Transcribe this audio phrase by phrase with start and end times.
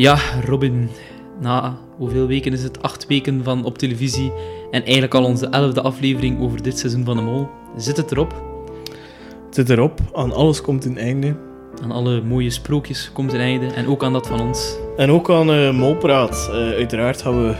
[0.00, 0.90] Ja, Robin,
[1.40, 2.82] na hoeveel weken is het?
[2.82, 4.32] Acht weken van op televisie
[4.70, 7.48] en eigenlijk al onze elfde aflevering over dit seizoen van de Mol.
[7.76, 8.34] Zit het erop?
[9.46, 11.36] Het zit erop, aan alles komt een einde.
[11.82, 14.76] Aan alle mooie sprookjes komt een einde en ook aan dat van ons.
[14.96, 16.48] En ook aan eh Molpraat.
[16.52, 17.54] Eh, uiteraard gaan we,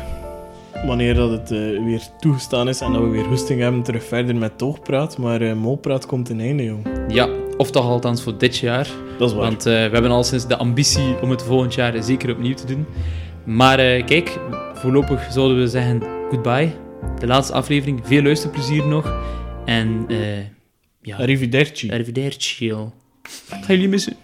[0.86, 4.36] wanneer dat het eh, weer toegestaan is en dat we weer hoesting hebben, terug verder
[4.36, 5.18] met Toogpraat.
[5.18, 6.86] Maar Molpraat komt een einde, jong.
[7.08, 8.88] Ja, of toch althans voor dit jaar.
[9.20, 9.44] Dat is waar.
[9.44, 12.66] Want eh, we hebben al sinds de ambitie om het volgend jaar zeker opnieuw te
[12.66, 12.86] doen.
[13.44, 14.38] Maar eh, kijk,
[14.74, 16.72] voorlopig zouden we zeggen goodbye.
[17.18, 18.00] De laatste aflevering.
[18.04, 19.14] Veel luisterplezier nog.
[19.64, 20.38] En eh
[21.02, 21.90] ja, Arrivederci.
[21.90, 22.66] arrivederci.
[22.66, 22.90] joh.
[23.48, 24.16] Ga jullie missen.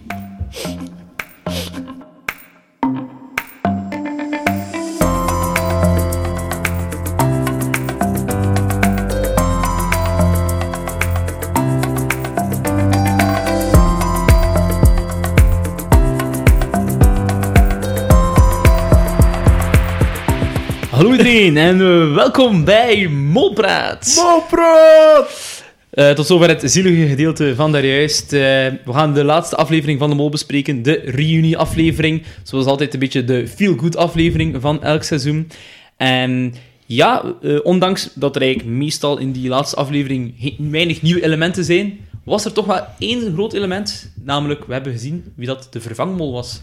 [20.96, 24.22] Hallo iedereen en eh, welkom bij Molpraat.
[24.24, 25.64] Molpraat!
[25.90, 28.32] Eh, tot zover het zielige gedeelte van daarjuist.
[28.32, 28.40] Eh
[28.84, 32.22] we gaan de laatste aflevering van de Mol bespreken, de reunie-aflevering.
[32.42, 35.48] Zoals altijd een beetje de feel-good aflevering van elk seizoen.
[35.96, 36.54] En
[36.86, 40.34] ja, ondanks dat er eigenlijk meestal in die laatste aflevering
[40.70, 44.12] weinig nieuwe elementen zijn, was er toch wel één groot element.
[44.24, 46.60] Namelijk, we hebben gezien wie dat de vervangmol was.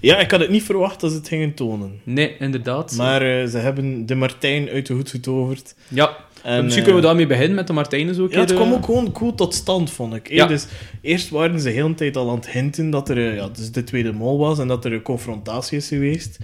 [0.00, 2.00] Ja, ik had het niet verwacht dat ze het gingen tonen.
[2.04, 2.96] Nee, inderdaad.
[2.96, 5.74] Maar eh, ze hebben de Martijn uit de hoed getoverd.
[5.88, 8.68] ja, En, misschien eh, kunnen we daarmee beginnen met de Martijnen zo Ja, het kwam
[8.68, 8.74] eh.
[8.74, 10.28] ook gewoon cool tot stand, vond ik.
[10.30, 10.46] Ja.
[10.46, 10.66] Dus
[11.00, 13.72] eerst waren ze de hele tijd al aan het hinten dat er eh, ja, dus
[13.72, 16.38] de tweede mol was en dat er een confrontatie is geweest.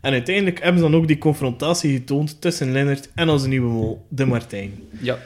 [0.00, 4.06] En uiteindelijk hebben ze dan ook die confrontatie getoond tussen Lennart en onze nieuwe mol,
[4.08, 4.72] de Martijn.
[5.00, 5.18] Ja.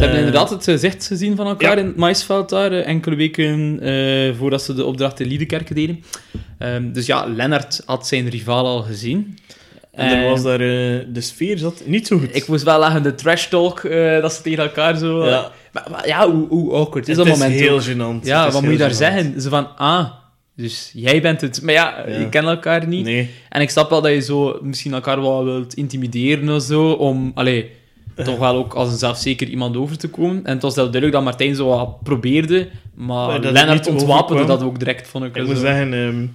[0.00, 1.82] Ze hebben Eh, inderdaad het gezicht gezien van elkaar ja.
[1.82, 6.04] in het maisveld daar, eh, enkele weken eh, voordat ze de opdracht in Liedekerke deden.
[6.58, 9.38] Ehm, dus ja, Lennart had zijn rivaal al gezien.
[9.92, 10.66] En er was daar, eh,
[11.12, 12.36] de sfeer zat niet zo goed.
[12.36, 15.26] Ik moest wel lachen, de trash talk, eh, dat ze tegen elkaar zo...
[15.28, 17.82] ja, maar, maar ja, hoe, hoe awkward is het dat is moment heel ook?
[17.84, 18.26] gênant.
[18.26, 18.96] Ja, Het is wat moet je heel daar gênant.
[18.96, 19.40] zeggen?
[19.40, 20.06] Ze van, ah,
[20.56, 21.62] dus jij bent het.
[21.62, 22.18] Maar ja, Ja.
[22.18, 23.04] je kent elkaar niet.
[23.04, 23.30] Nee.
[23.48, 27.32] En ik snap wel dat je zo misschien elkaar wel wilt intimideren of zo, om
[27.34, 27.70] allee,
[28.14, 30.44] toch wel ook als een zelfzeker iemand over te komen.
[30.44, 34.78] En het was wel duidelijk dat Martijn zo wat probeerde, maar, Lennart ontwapende dat ook
[34.78, 35.36] direct, vond ik.
[35.36, 36.26] Ik moet zeggen, ehm,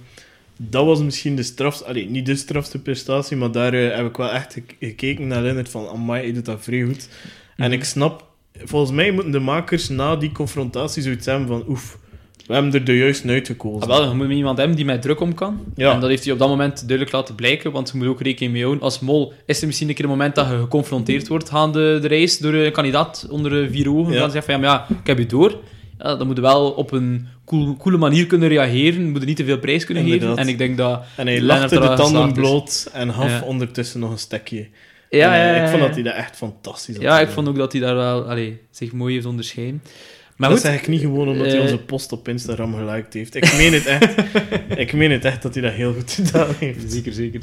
[0.56, 1.84] dat was misschien de strafste...
[1.84, 5.42] Allee, niet de strafste prestatie, maar daar eh, heb ik wel echt gek- gekeken naar
[5.42, 7.08] Lennart van, amai, hij doet dat vrij goed.
[7.56, 7.72] En Mhm.
[7.72, 8.24] ik snap...
[8.64, 11.98] Volgens mij moeten de makers na die confrontatie zoiets hebben van, oef,
[12.46, 13.82] we hebben er de juiste uitgekozen.
[13.82, 15.60] Ah, wel, je moet iemand hebben die met druk om kan.
[15.74, 15.92] Ja.
[15.92, 18.52] En dat heeft hij op dat moment duidelijk laten blijken, want je moet ook rekening
[18.52, 18.82] mee houden.
[18.84, 21.98] Als mol is er misschien een keer een moment dat je geconfronteerd wordt aan de,
[22.00, 24.12] de reis door een kandidaat onder de vier ogen.
[24.12, 24.18] Ja.
[24.18, 25.58] Dan zeg je van, ja, maar ja, ik heb je door.
[25.98, 29.10] Ja, dan moet je wel op een cool, coole manier kunnen reageren.
[29.10, 30.36] Moet je niet te veel prijs kunnen geven.
[30.36, 31.02] En ik denk dat...
[31.16, 33.42] En hij lachte de tanden bloot en gaf Ja.
[33.44, 34.66] ondertussen nog een stekje.
[35.10, 37.28] Ja, En, eh, ja, ja, Ik vond dat hij dat echt fantastisch had Ja, ik
[37.28, 39.82] vond ook dat hij daar wel allee, zich mooi heeft onderscheiden.
[40.36, 43.12] Maar dat goed, zeg ik niet gewoon omdat hij eh, onze post op Instagram geliked
[43.12, 43.34] heeft.
[43.34, 44.14] Ik meen het echt.
[44.84, 46.92] ik meen het echt dat hij dat heel goed gedaan heeft.
[46.92, 47.40] Zeker, zeker.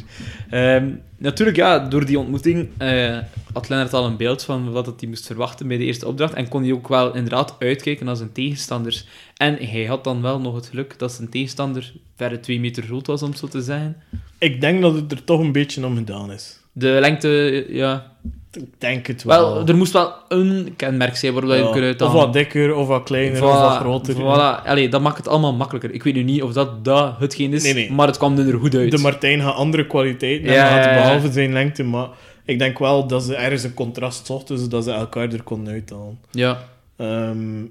[0.49, 3.17] Ehm, natuurlijk, ja, door die ontmoeting eh,
[3.53, 6.33] had Lennart al een beeld van wat hij moest verwachten bij de eerste opdracht.
[6.33, 9.05] En kon hij ook wel inderdaad uitkijken naar zijn tegenstanders.
[9.37, 13.07] En hij had dan wel nog het geluk dat zijn tegenstander verre twee meter groot
[13.07, 13.95] was, om het zo te zeggen.
[14.37, 16.59] Ik denk dat het er toch een beetje om gedaan is.
[16.71, 18.11] De lengte, ja...
[18.55, 19.53] Ik denk het wel.
[19.53, 22.15] Wel, er moest wel een kenmerk zijn waarop je Ja, hem kunt of uithalen.
[22.25, 24.15] wat dikker, of wat kleiner, of wat groter.
[24.15, 24.65] Voilà.
[24.67, 25.91] Allee, dat maakt het allemaal makkelijker.
[25.93, 27.91] Ik weet nu niet of dat, dat hetgeen is, Nee, nee.
[27.91, 28.91] maar het kwam er goed uit.
[28.91, 32.07] De Martijn had andere kwaliteiten, Ja, behalve zijn lengte, maar
[32.45, 36.19] ik denk wel dat ze ergens een contrast zochten, zodat ze elkaar er konden uithalen.
[36.31, 36.63] Ja.
[36.97, 37.61] Ehm,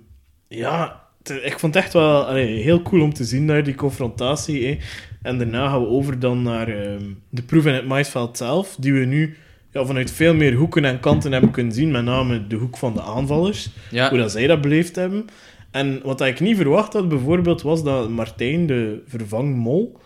[0.49, 1.01] ja,
[1.43, 4.67] ik vond het echt wel allee, heel cool om te zien naar die confrontatie.
[4.67, 4.79] hè.
[5.23, 8.93] En daarna gaan we over dan naar ehm, de proef in het maisveld zelf, die
[8.93, 9.37] we nu
[9.73, 12.95] ja, vanuit veel meer hoeken en kanten hebben kunnen zien, met name de hoek van
[12.95, 14.09] de aanvallers, Ja.
[14.09, 15.25] hoe dat zij dat beleefd hebben.
[15.71, 19.99] En wat ik niet verwacht had, bijvoorbeeld, was dat Martijn, de vervangmol,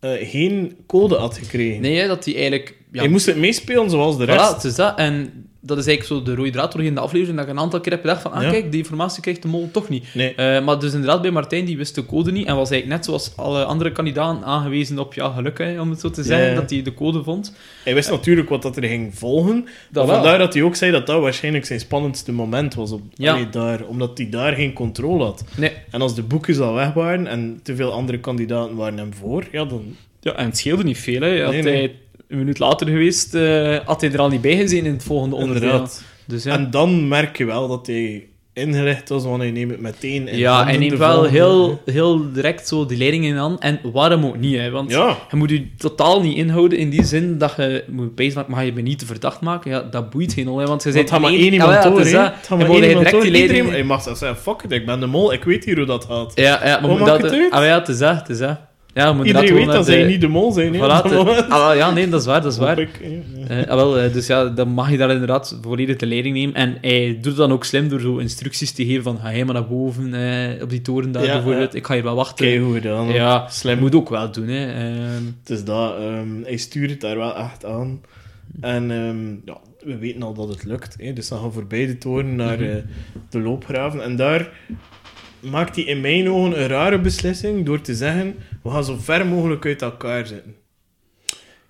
[0.00, 1.80] eh, geen code had gekregen.
[1.80, 2.76] Nee, dat hij eigenlijk...
[2.92, 4.50] Ja, Hij moest het meespelen zoals de rest.
[4.52, 4.98] Voilà, het is dat.
[4.98, 7.58] En dat is eigenlijk zo de rode draad door in de aflevering, dat ik een
[7.58, 8.50] aantal keer heb gedacht van, ah Ja.
[8.50, 10.04] kijk, die informatie krijgt de mol toch niet.
[10.14, 10.34] Nee.
[10.34, 13.04] Eh, maar dus inderdaad, bij Martijn, die wist de code niet en was eigenlijk net
[13.04, 16.54] zoals alle andere kandidaten aangewezen op ja, geluk, hè, om het zo te zeggen, Ja,
[16.54, 17.56] dat hij de code vond.
[17.84, 19.66] Hij wist natuurlijk wat dat er ging volgen.
[19.90, 22.90] Dat vandaar dat hij ook zei dat dat waarschijnlijk zijn spannendste moment was.
[22.92, 23.32] Op, Ja.
[23.32, 25.44] allee, daar, omdat hij daar geen controle had.
[25.56, 25.72] Nee.
[25.90, 29.44] En als de boekjes al weg waren en te veel andere kandidaten waren hem voor,
[29.52, 29.96] ja, dan...
[30.20, 31.20] Ja, en het scheelde niet veel.
[31.20, 31.42] Hè.
[31.42, 31.76] Had Nee, nee.
[31.76, 31.94] hij
[32.34, 35.36] een minuut later geweest, eh, had hij er al niet bij gezien in het volgende
[35.36, 35.86] onderdeel.
[36.26, 36.52] Dus ja.
[36.52, 40.38] En dan merk je wel dat hij ingericht was, want hij neemt het meteen in
[40.38, 43.58] Ja, hij neemt wel heel, heel direct zo die leiding aan.
[43.58, 44.70] En waarom ook niet, hè?
[44.70, 48.34] Want Ja, je moet je totaal niet inhouden in die zin dat je moet bezig
[48.34, 49.70] maken, mag je me niet te verdacht maken?
[49.70, 52.06] Ja, dat boeit geen hol, hè, want je bent gaat maar één- iemand door, hè.
[52.06, 53.22] Het gaat Je maar één iemand direct door.
[53.22, 53.48] die Iedereen...
[53.48, 56.04] leiding- Hij mag zeggen, fuck it, ik ben de mol, ik weet hier hoe dat
[56.04, 56.32] gaat.
[56.34, 57.22] Ja, ja, maar Hoe moet dat...
[57.50, 58.58] Ah, ja, het is dat, het is dat.
[58.94, 62.08] Ja, moet Iedereen weet dat zij niet de mol zijn, hè, Voilà, ah, ja, nee,
[62.08, 62.78] dat is waar, dat is waar.
[62.78, 62.88] Ik.
[63.02, 63.46] Ja.
[63.48, 66.54] Eh, ah, wel, eh, dus ja, dan mag je daar inderdaad volledig de leiding nemen.
[66.54, 69.44] En hij doet het dan ook slim door zo instructies te geven van ga jij
[69.44, 71.72] maar naar boven eh, op die toren daar Ja, bijvoorbeeld.
[71.72, 71.78] ja.
[71.78, 72.62] Ik ga hier wel wachten.
[72.64, 73.04] Goed gedaan.
[73.04, 73.14] hoor.
[73.14, 73.78] ja, Slim.
[73.78, 74.48] moet ook wel doen.
[74.48, 74.72] Hè.
[74.72, 78.00] Ehm, Het is dat, ehm, hij stuurt het daar wel echt aan.
[78.60, 80.94] En ehm, ja, we weten al dat het lukt.
[80.98, 81.12] Hè.
[81.12, 82.80] Dus dan gaan we voorbij de toren naar Mhm.
[83.30, 84.02] de loopgraven.
[84.02, 84.50] En daar
[85.44, 89.26] maakt hij in mijn ogen een rare beslissing door te zeggen: we gaan zo ver
[89.26, 90.54] mogelijk uit elkaar zitten.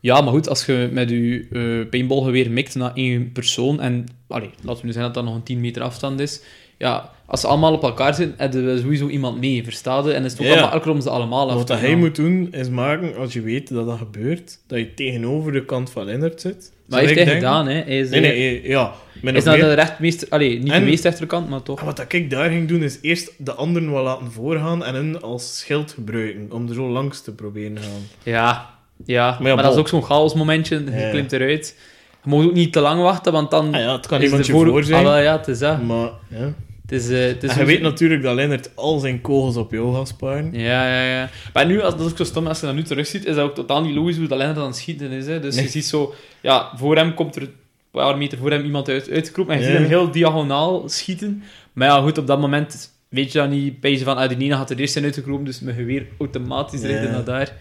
[0.00, 4.50] ja, maar goed, als je met je eh paintballgeweer mikt naar één persoon en, allee,
[4.62, 6.43] laten we nu zeggen dat dat nog een 10 meter afstand is,
[6.79, 10.12] ja, als ze allemaal op elkaar zitten, hebben we sowieso iemand mee, verstaat je?
[10.12, 12.17] En is het ook wel makkelijker om ze allemaal af Wat te dat hij moet
[12.17, 16.05] doen, is maken, als je weet dat dat gebeurt, dat je tegenover de kant van
[16.05, 16.73] Lennart zit.
[16.88, 17.72] Maar heeft hij gedaan, hè.
[17.82, 18.92] Hij is, Nee, nee, eh, ja.
[19.22, 19.64] Is naar meer.
[19.66, 20.28] de rechtmeester...
[20.31, 21.78] Allee, niet En- de meest rechterkant, maar toch.
[21.81, 24.94] En wat dat ik daar ging doen, is eerst de anderen wel laten voorgaan en
[24.94, 28.00] hen als schild gebruiken, om er zo langs te proberen gaan.
[28.22, 28.70] Ja,
[29.04, 29.36] ja.
[29.40, 30.84] Maar, ja, dat is ook zo'n chaos momentje.
[30.84, 31.10] Je Ja.
[31.10, 31.76] klimt eruit.
[32.25, 33.75] Je mag ook niet te lang wachten, want dan...
[33.75, 35.06] Ah ja, het kan iemand voor zijn.
[35.06, 35.82] Ah, wel, ja, het is dat.
[35.82, 36.52] Maar, ja.
[36.86, 39.72] Het is, eh, het is En je weet natuurlijk dat Lennart al zijn kogels op
[39.72, 40.50] jou gaat sparen.
[40.52, 41.31] Ja, ja, ja.
[41.52, 43.34] Maar nu, als, dat is ook zo stom, als je dat nu terug ziet, is
[43.34, 45.26] dat ook totaal niet logisch hoe dat Lennart aan het schieten is.
[45.26, 45.40] Hè.
[45.40, 45.64] Dus Nee.
[45.64, 46.14] je ziet zo...
[46.40, 47.50] Ja, voor hem komt er een
[47.90, 49.70] paar meter voor hem iemand uit, uitgekropen en je Ja.
[49.70, 51.42] ziet hem heel diagonaal schieten.
[51.72, 53.80] Maar ja, goed, op dat moment weet je dan niet.
[53.80, 56.88] Bij van, ah, die ene had er eerst zijn uitgekropen, dus mijn geweer automatisch Ja.
[57.10, 57.52] naar daar.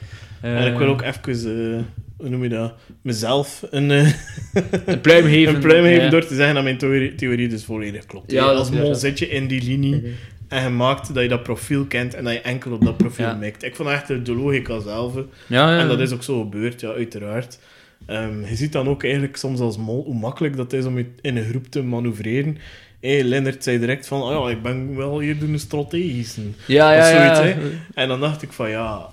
[0.41, 1.83] En ik wil ook even, eh,
[2.23, 4.07] hoe noem je dat, mezelf een, eh,
[4.85, 5.55] een pluim geven.
[5.55, 6.09] een pluim geven Ja.
[6.09, 8.31] door te zeggen dat mijn theorie, theorie dus volledig klopt.
[8.31, 10.03] Ja, Als mol zit je in die linie
[10.47, 13.25] en je maakt dat je dat profiel kent en dat je enkel op dat profiel
[13.25, 13.33] Ja.
[13.33, 13.63] mikt.
[13.63, 15.13] Ik vond echt de logica zelf.
[15.15, 15.79] Ja, ja.
[15.79, 17.59] En dat is ook zo gebeurd, ja, uiteraard.
[18.05, 21.05] Ehm, je ziet dan ook eigenlijk soms als mol hoe makkelijk dat is om je
[21.21, 22.57] in een groep te manoeuvreren.
[23.01, 26.41] Hey, Lennart zei direct van, oh ja, ik ben wel hier doen een strategische.
[26.67, 27.35] Ja, ja, Of ja.
[27.35, 27.57] zoiets.
[27.93, 29.05] En dan dacht ik van, ja,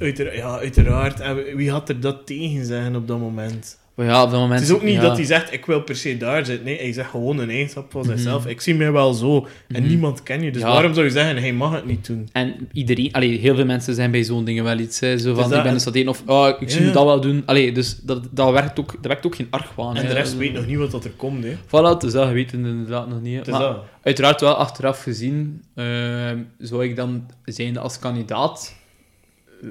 [0.00, 1.20] uitera- ja uiteraard.
[1.20, 3.78] En wie had er dat tegen zeggen op dat moment?
[3.94, 4.60] Maar ja, op dat moment...
[4.60, 5.00] Het is ook niet ja.
[5.00, 6.64] dat hij zegt, ik wil per se daar zitten.
[6.64, 8.10] Nee, hij zegt gewoon een eigenschap van Mhm.
[8.10, 8.46] zichzelf.
[8.46, 9.46] Ik zie mij wel zo.
[9.68, 9.88] En Mhm.
[9.90, 10.50] niemand ken je.
[10.52, 10.68] Dus Ja.
[10.68, 12.28] waarom zou je zeggen, hij mag het niet doen?
[12.32, 15.00] En iedereen, allee, heel veel mensen zijn bij zo'n dingen wel iets.
[15.00, 17.42] Hè, zo van, dat- ik ben een of oh, ik zie nu dat wel doen.
[17.46, 19.96] Allee, dus dat, dat, werkt ook, dat werkt ook geen argwaan.
[19.96, 20.08] En hè.
[20.08, 21.44] de rest weet nog niet wat dat er komt.
[21.44, 21.52] Hè.
[21.66, 23.46] Voilà, dus dat, het inderdaad nog niet.
[23.46, 23.84] Maar dat.
[24.02, 28.78] uiteraard wel achteraf gezien, ehm, zou ik dan zijn als kandidaat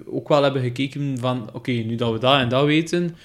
[0.06, 3.16] ook wel hebben gekeken van, oké, nu dat we dat en dat weten,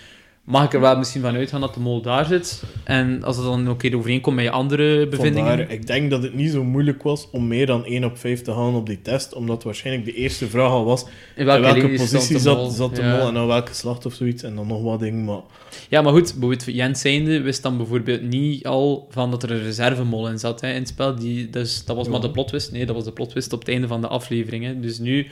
[0.44, 2.62] mag ik er wel misschien van uitgaan dat de mol daar zit.
[2.84, 5.48] En als het dan ook keer overeenkomt met je andere bevindingen.
[5.48, 8.42] Vandaar, ik denk dat het niet zo moeilijk was om meer dan 1 op 5
[8.42, 11.88] te gaan op die test, omdat waarschijnlijk de eerste vraag al was in in welke
[11.88, 13.16] positie stond de zat, zat de Ja.
[13.16, 15.40] mol en aan welke slacht of zoiets, en dan nog wat dingen, maar...
[15.88, 19.62] Ja, maar goed, bijvoorbeeld Jens zijnde wist dan bijvoorbeeld niet al van dat er een
[19.62, 21.14] reservemol in zat hè, in het spel.
[21.14, 22.12] Die, dus, dat was Ja.
[22.12, 22.72] maar de plotwist.
[22.72, 24.64] Nee, dat was de plotwist op het einde van de aflevering.
[24.64, 24.80] Hè.
[24.80, 25.26] Dus nu,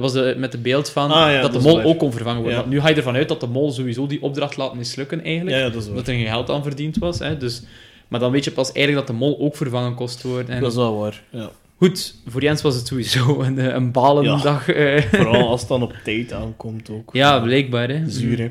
[0.00, 2.12] dat was de, met de beeld van Ah, ja, dat de dat mol ook kon
[2.12, 2.60] vervangen worden.
[2.60, 2.66] Ja.
[2.66, 5.56] Nu ga je ervan uit dat de mol sowieso die opdracht laat mislukken eigenlijk.
[5.56, 7.18] Ja, dat omdat er geen geld aan verdiend was.
[7.18, 7.36] Hè.
[7.36, 7.62] Dus,
[8.08, 10.54] maar dan weet je pas eigenlijk dat de mol ook vervangen kost worden.
[10.54, 11.50] En Dat is wel waar, ja.
[11.78, 14.68] Goed, voor Jens was het sowieso een, eh, een balendag.
[14.68, 15.02] eh.
[15.02, 17.10] Vooral als het dan op tijd aankomt ook.
[17.12, 17.88] ja, blijkbaar.
[17.88, 18.02] Hè.
[18.10, 18.50] Zuur, hè.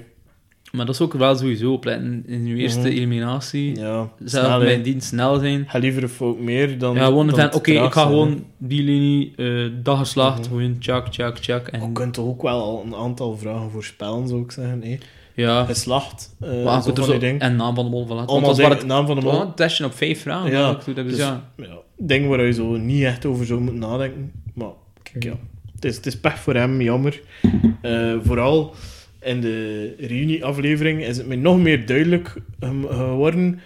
[0.71, 2.87] Maar dat is ook wel sowieso opletten in je eerste Mhm.
[2.87, 3.75] eliminatie.
[3.79, 4.09] Ja,
[4.59, 5.65] bij dienst snel zijn.
[5.67, 9.71] Ga liever een fout meer dan Ja, gewoon oké, ik ga gewoon die linie, eh
[9.83, 10.47] dat geslaagd, Mhm.
[10.47, 11.67] gewoon tjak, tjak, tjak.
[11.67, 14.83] En, Je kunt toch ook wel al een aantal vragen voorspellen, zou ik zeggen.
[14.83, 14.97] Hè?
[15.33, 18.07] ja, Geslacht, eh maar zo zo, en naam van de mol.
[18.07, 19.53] Want Allemaal dat waar naam van de het, mol.
[19.53, 20.51] testje op vijf vragen.
[20.51, 21.49] Ja, ik dus dus- ja.
[21.57, 24.31] Ja, dingen waar je zo niet echt over zou moeten nadenken.
[24.53, 24.69] Maar
[25.03, 25.33] kijk, ja.
[25.75, 27.21] Het is, het is pech voor hem, jammer.
[27.81, 28.73] Eh, vooral
[29.27, 32.33] in de reunie-aflevering is het mij nog meer duidelijk
[32.89, 33.59] geworden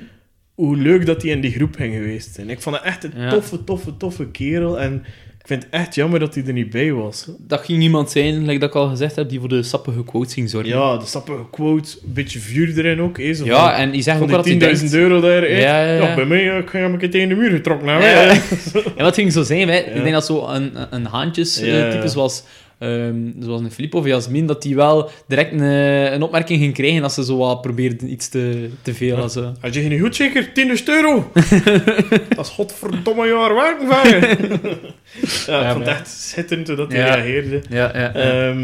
[0.56, 2.50] hoe leuk dat hij in die groep ging geweest zijn.
[2.50, 3.30] Ik vond het echt een Ja.
[3.30, 4.80] toffe, toffe, toffe kerel.
[4.80, 4.94] En
[5.40, 7.28] ik vind het echt jammer dat hij er niet bij was.
[7.40, 10.34] Dat ging iemand zijn, like dat ik al gezegd heb, die voor de sappige quotes
[10.34, 10.70] ging zorgen.
[10.70, 13.18] Ja, de sappige quote, een beetje vuur erin ook.
[13.18, 14.94] Hè, zo Ja, van- en die zegt ook die 10.000 denkt.
[14.94, 15.42] euro daar.
[15.42, 15.48] hè.
[15.60, 16.16] Ja, ja, ja.
[16.16, 17.88] bij mij eh, ik ga ik een keer tegen de muur getrokken.
[17.88, 18.30] Ja, ja.
[18.98, 19.78] En wat ging zo zijn, hè?
[19.78, 20.02] ik Ja.
[20.02, 22.08] denk dat zo een, een haantjes Ja, eh, type ja.
[22.10, 22.44] zoals,
[22.82, 26.74] ehm, zoals een Filip of Jasmin, dat die wel direct een, eh, een opmerking ging
[26.74, 29.16] krijgen als ze zo wat probeerden iets te, te veel.
[29.16, 29.22] Ja.
[29.22, 29.48] Als, eh.
[29.60, 30.54] Had je geen goed zeker?
[30.54, 31.32] 10.000 euro!
[32.36, 34.20] dat is godverdomme jaar werken van je.
[35.48, 37.62] ja, ik Ja, vond het hoe dat hij reageerde.
[37.70, 38.56] Ja, ja, ja.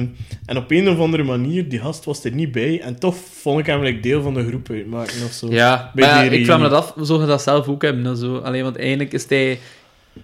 [0.45, 2.81] En op een of andere manier, die gast was er niet bij.
[2.81, 5.47] En toch vond ik hem like, deel van de groep uitmaken of zo.
[5.49, 6.69] Ja, bij ik vraag me reunie.
[6.69, 8.05] dat af, je dat zelf ook hebben?
[8.05, 8.37] en Zo.
[8.37, 9.59] Alleen, want eigenlijk is hij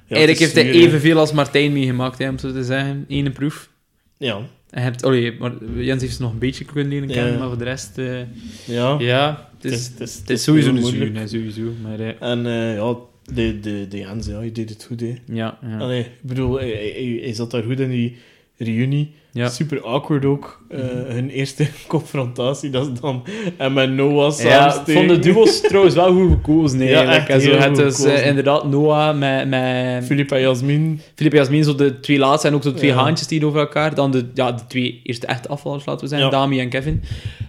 [0.07, 3.05] Eigenlijk heeft hij evenveel als Martijn meegemaakt, hè, om zo te zeggen.
[3.07, 3.69] Ene proef.
[4.17, 7.33] Ja, En je hebt, allee, maar Jens heeft ze nog een beetje kunnen leren kennen,
[7.33, 7.39] ja.
[7.39, 7.97] maar voor de rest...
[7.97, 8.19] eh,
[8.65, 8.99] ja.
[8.99, 11.61] ja, het is, het is, het is sowieso een zuur, hè, sowieso.
[11.81, 12.95] Maar eh, En eh, ja,
[13.33, 15.13] de, de, de Jens, ja, je deed het goed, hè.
[15.25, 15.77] ja, ja.
[15.77, 18.17] Allee, ik bedoel, hij, hij, hij zat daar goed in die
[18.57, 19.11] reunie.
[19.31, 19.49] ja.
[19.49, 20.62] Super awkward ook.
[20.73, 23.23] Eh, hun eerste confrontatie, dat is dan...
[23.57, 24.93] En met Noah Ja, ik samensteken.
[24.93, 27.17] vond de duo's trouwens wel goed gekozen, Ja, eigenlijk.
[27.17, 31.01] echt en zo het goed dus eh, inderdaad Noah met, met Filip en Jasmin.
[31.15, 32.95] Filip en Jasmin, zo de twee laatste, en ook zo twee Ja.
[32.95, 33.95] haantjes die over elkaar.
[33.95, 36.33] Dan de, ja, de twee eerste echte afvallers, laten we zeggen, Ja.
[36.33, 37.03] Dami en Kevin.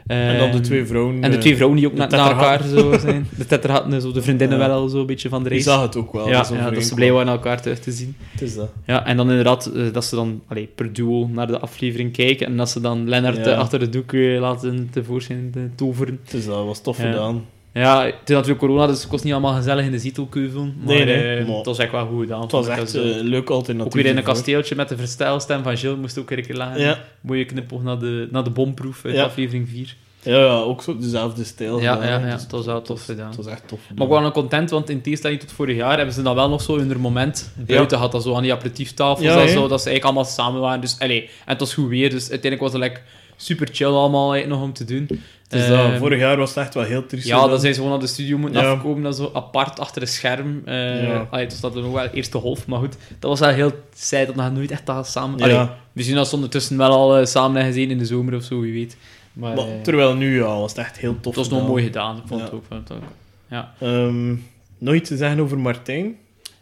[0.07, 1.15] en dan de twee vrouwen.
[1.23, 3.29] En de eh, twee vrouwen die ook na, na elkaar zo zijn.
[3.39, 4.67] De tetterhatten, zo de vriendinnen Ja.
[4.69, 5.71] wel al zo een beetje van de Die race.
[5.71, 6.29] zag het ook wel.
[6.29, 8.17] ja, dat ja, dat ze blij waren elkaar terug te zien.
[8.33, 8.69] Het is dat.
[8.87, 12.47] Ja, en dan inderdaad eh, dat ze dan allee, per duo naar de aflevering kijken
[12.47, 13.53] en dat ze dan Lennart Ja.
[13.53, 16.21] eh, achter de doek eh, laten tevoorschijn eh, toveren.
[16.25, 16.65] Het is dat.
[16.65, 17.05] was tof Ja.
[17.11, 17.45] gedaan.
[17.73, 20.65] Ja, het is natuurlijk corona, dus het kost niet allemaal gezellig in de zetelkeuvel.
[20.65, 22.41] Maar Nee, nee, eh, maar- het was echt wel goed gedaan.
[22.43, 23.87] Het was echt leuk alternatief.
[23.87, 26.81] ook weer in een kasteeltje met de verstijlstem van Gilles moest ook een keer lachen.
[26.81, 26.99] Ja.
[27.21, 29.25] Mooie knipoog naar de, naar de bomproef uit Ja.
[29.25, 29.97] aflevering 4.
[30.25, 31.81] Ja, ja, ook zo dezelfde stijl.
[31.81, 33.27] Ja, ja, ja, Dus het was wel tof gedaan.
[33.27, 33.81] Het was echt tof.
[33.95, 36.49] Maar ik was nog content, want in tegenstelling tot vorig jaar hebben ze dan wel
[36.49, 38.13] nog zo hun moment buiten gehad.
[38.13, 38.53] Dat zo aan die
[38.95, 39.49] dat, hè?
[39.49, 40.81] zo, dat ze eigenlijk allemaal samen waren.
[40.81, 43.01] Dus, allee, en het was goed weer, dus uiteindelijk was het like,
[43.37, 45.09] super chill allemaal nog om te doen.
[45.49, 45.61] Dat.
[45.61, 47.27] Ehm, Vorig jaar was het echt wel heel triest.
[47.27, 47.51] Ja, dan.
[47.51, 48.71] dat zijn ze gewoon naar de studio moeten Ja.
[48.71, 50.63] afkomen, dat zo apart achter een scherm.
[50.65, 51.29] Eh Ja.
[51.31, 52.97] allee, toen staat er nog wel eerste golf, maar goed.
[53.19, 55.39] Dat was wel heel saai, dat we nooit echt dat samen...
[55.39, 55.45] Ja.
[55.45, 58.43] Allee, misschien dat ze ondertussen wel al eh, samen hebben gezien in de zomer of
[58.43, 58.97] zo, wie weet.
[59.35, 61.25] Maar, Maar eh, terwijl nu, ja, was het echt heel tof.
[61.25, 61.71] het was nog gedaan.
[61.71, 62.47] mooi gedaan, ik vond Ja.
[62.47, 62.65] het ook.
[62.69, 63.03] Vond het ook.
[63.51, 63.75] Ja.
[63.81, 64.35] Ehm,
[64.79, 66.17] nooit te zeggen over Martijn.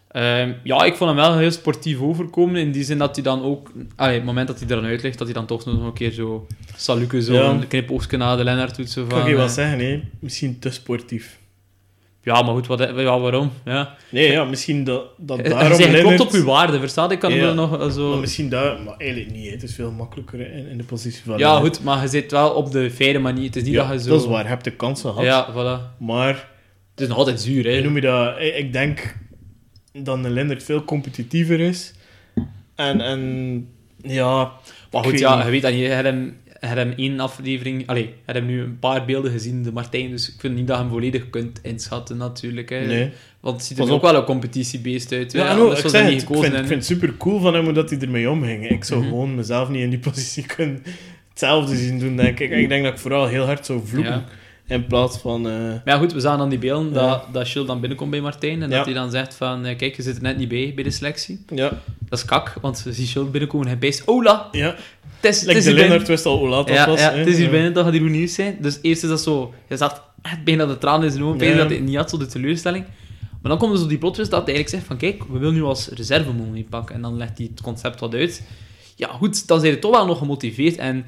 [0.09, 2.61] Ehm, ja, ik vond hem wel heel sportief overkomen.
[2.61, 3.73] In die zin dat hij dan ook...
[3.97, 6.11] Allee, het moment dat hij er dan uitlegt, dat hij dan toch nog een keer
[6.11, 6.47] zo...
[6.77, 7.43] Saluke, zo Ja.
[7.51, 8.91] een knipoogje naar de Lennart doet.
[8.91, 10.03] Zo van, kan je wat eh, zeggen, hè?
[10.19, 11.39] misschien te sportief.
[12.25, 13.53] Ja, maar goed, wat, ja, waarom?
[13.65, 13.95] Ja.
[14.11, 17.11] Nee, ja, misschien dat, dat Hij daarom zegt, klopt Lennart- op uw waarde, verstaat?
[17.13, 17.53] Ik kan Ja.
[17.53, 18.11] nog eh, zo...
[18.11, 19.45] Maar misschien daar, maar eigenlijk niet.
[19.47, 19.51] hè.
[19.51, 22.51] Het is veel makkelijker in, in de positie van Ja, goed, maar je zit wel
[22.51, 23.45] op de fijne manier.
[23.47, 24.11] Het is niet Ja, dat je zo...
[24.11, 24.43] dat is waar.
[24.43, 25.25] Je hebt de kans gehad.
[25.25, 25.99] Ja, voilà.
[25.99, 26.49] Maar,
[26.91, 27.81] Het is nog altijd zuur, hè.
[27.83, 28.35] noem je dat?
[28.41, 29.17] Ik denk
[29.93, 31.93] dat een Lennart veel competitiever is.
[32.75, 34.53] En, en ja...
[34.91, 37.87] Maar goed, ja, je weet dat je, hem, je hebt hem één aflevering...
[37.87, 40.83] Allee, hem nu een paar beelden gezien, de Martijn, dus ik vind niet dat je
[40.83, 42.71] hem volledig kunt inschatten, natuurlijk.
[42.71, 42.87] Hè.
[42.87, 43.11] Nee.
[43.41, 44.11] Want het ziet er Pas ook op.
[44.11, 45.33] wel een competitiebeest uit.
[45.33, 47.73] Ja, Anders ik, zeg het, ik, vind, ik vind het super cool van hem hoe
[47.73, 48.69] dat hij ermee omging.
[48.71, 49.09] Ik zou Mhm.
[49.09, 50.83] gewoon mezelf niet in die positie kunnen
[51.31, 52.51] hetzelfde zien doen, denk ik.
[52.51, 54.13] Ik denk dat ik vooral heel hard zou vloeken.
[54.13, 54.25] Ja.
[54.75, 55.47] In plaats van...
[55.49, 57.09] eh, Maar ja, goed, we zagen dan die beelden Ja.
[57.09, 58.77] dat, dat Gilles dan binnenkomt bij Martijn en Ja.
[58.77, 60.91] dat hij dan zegt van, eh, kijk, je zit er net niet bij, bij de
[60.91, 61.45] selectie.
[61.55, 61.69] ja,
[62.09, 64.75] Dat is kak, want we zien Gilles binnenkomen en hij bijst, Ola, ja.
[65.23, 65.43] Het is,
[65.75, 67.01] Like de wist al hoe laat dat Ja, was.
[67.01, 67.19] ja, hè.
[67.19, 67.51] het is hier Ja.
[67.51, 68.57] binnen, dat gaat hier nieuws zijn.
[68.61, 71.53] Dus eerst is dat zo, je zag echt bijna de tranen in zijn ogen, bijna
[71.55, 71.61] Ja.
[71.61, 72.85] dat hij het niet had, zo de teleurstelling.
[73.43, 75.39] Maar dan komt er zo die plot twist dat hij eigenlijk zegt van, kijk, we
[75.39, 76.95] willen nu als reservemol inpakken.
[76.95, 78.43] En dan legt hij het concept wat uit.
[78.97, 80.77] Ja, goed, dan zijn je toch wel nog gemotiveerd.
[80.77, 81.05] En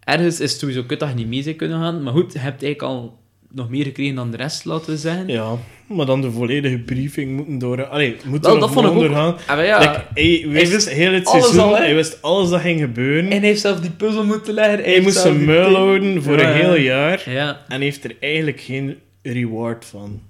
[0.00, 2.02] ergens is het sowieso kut dat je niet mee zou kunnen gaan.
[2.02, 3.18] Maar goed, je hebt eigenlijk al
[3.50, 5.28] nog meer gekregen dan de rest, laten we zeggen.
[5.28, 5.54] Ja,
[5.86, 7.84] maar dan de volledige briefing moeten door...
[7.86, 9.36] Allee, moeten Wel, we dat nog vond ik ook- doorgaan.
[9.46, 12.80] Ah, ja, Like, hij wist wist heel het seizoen, al, hij wist alles dat ging
[12.80, 13.24] gebeuren.
[13.30, 14.84] en hij heeft zelf die puzzel moeten leggen.
[14.84, 17.30] Hij, moest zijn muil houden voor Ja, een heel jaar.
[17.30, 20.20] Ja, En heeft er eigenlijk geen reward van.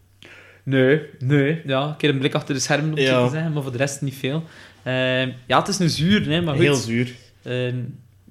[0.62, 1.60] nee, nee.
[1.66, 4.00] Ja, een keer een blik achter de schermen om te zeggen, maar voor de rest
[4.02, 4.42] niet veel.
[4.82, 6.62] Eh, ja, het is een zuur, hè, maar goed.
[6.62, 7.12] Heel zuur.
[7.42, 7.76] Ehm,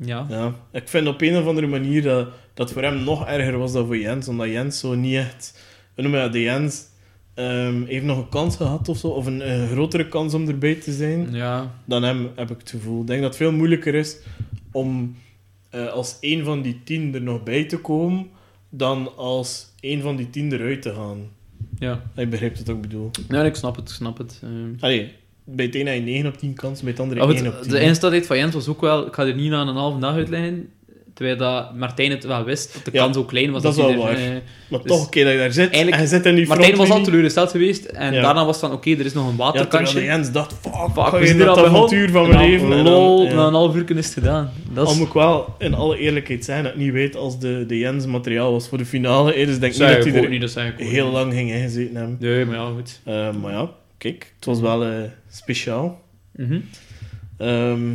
[0.01, 0.25] ja.
[0.29, 0.53] Ja.
[0.71, 2.27] Ik vind op een of andere manier dat
[2.57, 4.27] dat voor hem nog erger was dan voor Jens.
[4.27, 5.59] Omdat Jens zo niet echt...
[5.95, 6.31] Noem je dat?
[6.33, 6.85] De Jens
[7.33, 9.07] ehm, heeft nog een kans gehad of zo.
[9.07, 11.27] Of een, eh, grotere kans om erbij te zijn.
[11.31, 13.01] Ja, Dan hem, heb ik het gevoel.
[13.01, 14.17] Ik denk dat het veel moeilijker is
[14.71, 15.15] om
[15.69, 18.27] eh, als één van die tien er nog bij te komen.
[18.69, 21.17] Dan als één van die tien eruit te gaan.
[21.79, 22.03] ja.
[22.15, 23.09] Ik begrijp wat ik bedoel.
[23.29, 24.39] ja, ik snap het, ik snap het.
[24.43, 24.69] Ehm.
[24.79, 25.11] Allee,
[25.43, 27.53] bij het ene heb je 9 op 10 kans, bij het andere Maar 1 op
[27.53, 27.71] goed, 10.
[27.71, 29.07] de instadheid van Jens was ook wel...
[29.07, 30.69] Ik ga er niet na een halve dag uitleggen.
[31.17, 33.61] Terwijl dat Martijn het wel wist, dat de Ja, kans ook klein was.
[33.61, 34.23] dat is hij wel er, waar.
[34.23, 34.29] eh,
[34.67, 36.89] Maar dus toch, keer dat je daar zit, eigenlijk- en zit in die Martijn was
[36.89, 37.85] al teleurgesteld geweest.
[37.85, 38.21] En Ja.
[38.21, 39.99] daarna was het van, oké, er is nog een Ja, waterkantje.
[39.99, 42.49] de Jens dacht, fuck, Fuck, we je zitten er dat al avontuur van mijn dan,
[42.49, 42.71] leven.
[42.71, 43.33] en lol, ja.
[43.33, 44.51] na een half uur is het gedaan.
[44.71, 44.97] Dat Al is...
[44.97, 48.05] moet ik wel in alle eerlijkheid zijn dat ik niet weet als de, de Jens
[48.05, 49.33] materiaal was voor de finale.
[49.33, 51.13] hè, Dus ik denk niet dat ik hij er niet, dat ik ook heel niet.
[51.13, 52.17] lang ging ingezeten hebben.
[52.19, 52.99] Nee, maar ja, goed.
[53.03, 54.89] Eh, maar ja, kijk, het was wel eh,
[55.31, 56.01] speciaal.
[56.35, 56.59] Mhm.
[57.37, 57.91] Ehm,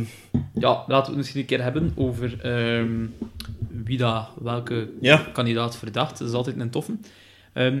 [0.53, 3.05] Ja, laten we het misschien een keer hebben over ehm,
[3.83, 6.19] wie dat, welke ja, kandidaat verdacht.
[6.19, 6.91] Dat is altijd een toffe.
[7.53, 7.77] Ehm,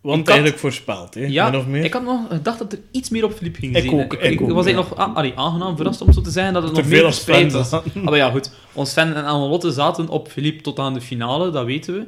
[0.00, 1.20] want had- eigenlijk voorspeld, hè?
[1.26, 1.84] Ja, min of meer.
[1.84, 3.94] ik had nog gedacht dat er iets meer op Filip ging Ik zijn.
[3.94, 4.72] ook, ik ook, was ja.
[4.72, 7.02] eigenlijk nog ah, allee, aangenaam verrast om zo te zeggen dat het Te nog veel
[7.02, 7.72] meer verspreid was.
[7.72, 8.50] Ah, maar ja, goed.
[8.72, 12.06] Ons fan en Annelotte zaten op Filip tot aan de finale, dat weten we.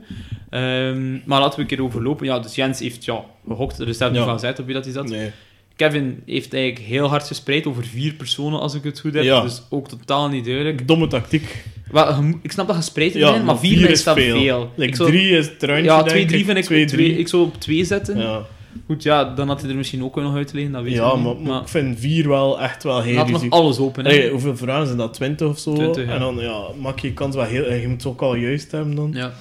[1.25, 2.27] Maar laten we een keer overlopen.
[2.27, 4.93] Ja, dus Jens heeft ja, gehokt, er staat niet van gezegd op wie dat hij
[4.95, 5.09] zat.
[5.09, 5.31] Nee.
[5.79, 9.23] Kevin heeft eigenlijk heel hard gespreid over vier personen, als ik het goed heb.
[9.25, 9.41] Ja.
[9.41, 10.89] Dus ook totaal niet duidelijk.
[10.89, 11.65] Domme tactiek.
[11.91, 14.71] Wel, ik snap dat gespreid Ja, zijn, maar vier is dan veel.
[14.77, 16.45] Like Ik zou- drie is het ja, twee, drie ik.
[16.45, 16.87] vind ik...
[16.89, 18.19] Twee, ik zou op twee zetten.
[18.19, 18.43] Ja,
[18.87, 20.93] Goed, ja, dan had hij er misschien ook wel nog uit te leggen, dat weet
[20.93, 21.45] ja ik maar, niet.
[21.45, 24.05] maar ik vind vier wel echt wel heel laat nog alles open.
[24.05, 25.15] Hey, hoeveel vragen zijn dat?
[25.15, 25.73] 20 of zo?
[25.75, 26.13] 20, ja.
[26.13, 27.73] En dan ja, maak je kans wel heel...
[27.73, 29.11] Je moet het ook al juist hebben dan.
[29.15, 29.33] Ja.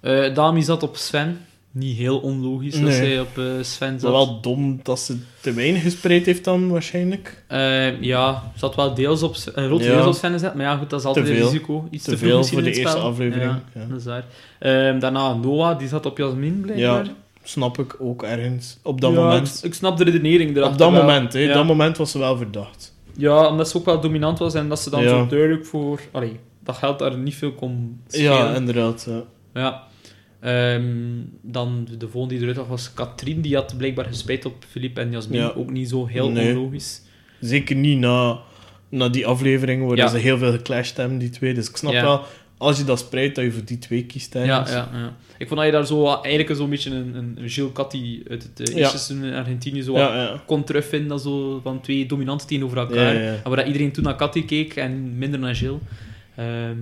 [0.00, 1.38] Eh, Dami zat op Sven.
[1.72, 4.10] Niet heel onlogisch dat zij op eh, Sven Maar zat.
[4.12, 7.44] wel dom dat ze te weinig gespreid heeft dan, waarschijnlijk.
[7.46, 9.90] Eh, ja, zat wel deels op, uh, grote Ja.
[9.94, 11.88] deels op Sven gezet, maar ja, goed, dat is altijd een risico.
[11.90, 13.86] Iets Te te, veel voor de eerste aflevering, Ja, ja.
[13.88, 14.24] dat is waar.
[14.58, 17.04] Ehm, daarna Noah, die zat op Jasmin, blijkbaar.
[17.04, 18.78] Ja, snap ik ook ergens.
[18.82, 19.60] Op dat moment.
[19.64, 21.00] Ik, snap de redenering erachter Op dat wel.
[21.00, 21.46] moment, hè.
[21.52, 22.94] Dat moment was ze wel verdacht.
[23.16, 26.00] Ja, omdat ze ook wel dominant was en dat ze dan zo duidelijk voor...
[26.12, 28.32] Allee, dat geld daar niet veel kon schelen.
[28.32, 29.08] Ja, inderdaad.
[29.54, 29.82] Ja.
[30.40, 30.84] Ehm,
[31.42, 33.40] dan de volgende die eruit lag was Katrien.
[33.40, 35.40] Die had blijkbaar gespijt op Philippe en Jasmin.
[35.40, 35.52] Ja.
[35.56, 36.48] Ook niet zo heel Nee.
[36.56, 37.02] onlogisch.
[37.40, 38.38] Zeker niet na,
[38.88, 40.08] na die aflevering waar Ja.
[40.08, 41.54] ze heel veel geclashed hebben, die twee.
[41.54, 42.02] Dus ik snap Ja.
[42.02, 42.22] wel,
[42.58, 44.34] als je dat spreidt, dat je voor die twee kiest.
[44.34, 45.16] Ja, ja, ja.
[45.38, 48.68] Ik vond dat je daar zo eigenlijk zo'n beetje een, een Gilles Catti uit het
[48.70, 51.08] eh, eerste seizoen in Argentinië zo Ja, kon terugvinden.
[51.08, 53.14] Dat zo van twee dominanten tegenover elkaar.
[53.16, 55.80] En waar dat iedereen toen naar Catti keek en minder naar Gilles.
[56.36, 56.76] Ehm,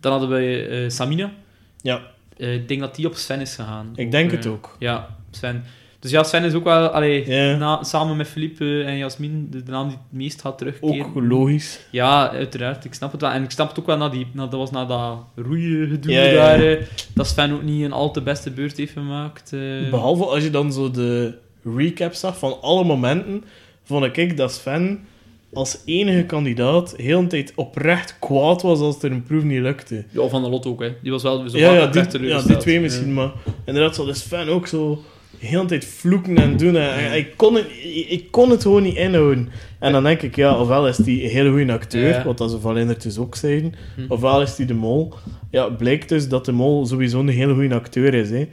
[0.00, 1.32] dan hadden we eh, Samina.
[1.80, 2.02] Ja,
[2.42, 3.92] Eh, ik denk dat die op Sven is gegaan.
[3.94, 4.76] ik denk het ook.
[4.78, 5.64] Ja, Sven.
[5.98, 9.70] Dus ja, Sven is ook wel, allee, na, samen met Philippe en Jasmin, de, de
[9.70, 11.06] naam die het meest gaat terugkeren.
[11.06, 11.80] Ook logisch.
[11.90, 12.84] Ja, uiteraard.
[12.84, 13.30] Ik snap het wel.
[13.30, 16.12] En ik snap het ook wel na die, na, dat was na dat roeien gedoe
[16.12, 16.34] Ja, ja, ja.
[16.34, 16.82] daar, eh,
[17.14, 19.52] dat Sven ook niet een al te beste beurt heeft gemaakt.
[19.52, 19.90] eh.
[19.90, 21.38] Behalve als je dan zo de
[21.76, 23.44] recap zag van alle momenten,
[23.82, 25.06] vond ik dat Sven
[25.52, 30.04] als enige kandidaat heel een tijd oprecht kwaad was als er een proef niet lukte.
[30.10, 30.92] Ja, van de lot ook, hè.
[31.02, 33.30] Die was wel zo Ja, ja, die, ja, die twee misschien, maar
[33.66, 35.02] inderdaad zal de Sven ook zo
[35.38, 36.76] heel een tijd vloeken en doen.
[36.76, 39.48] En, ik, kon het, ik, ik kon het gewoon niet inhouden.
[39.78, 42.24] En dan denk ik, ja, ofwel is die een hele goede acteur, Ja.
[42.24, 44.04] wat dat ze van Lindert dus ook zeiden, Hm.
[44.08, 45.14] ofwel is die de mol.
[45.50, 48.30] Ja, blijkt dus dat de mol sowieso een hele goede acteur is.
[48.30, 48.48] Hè.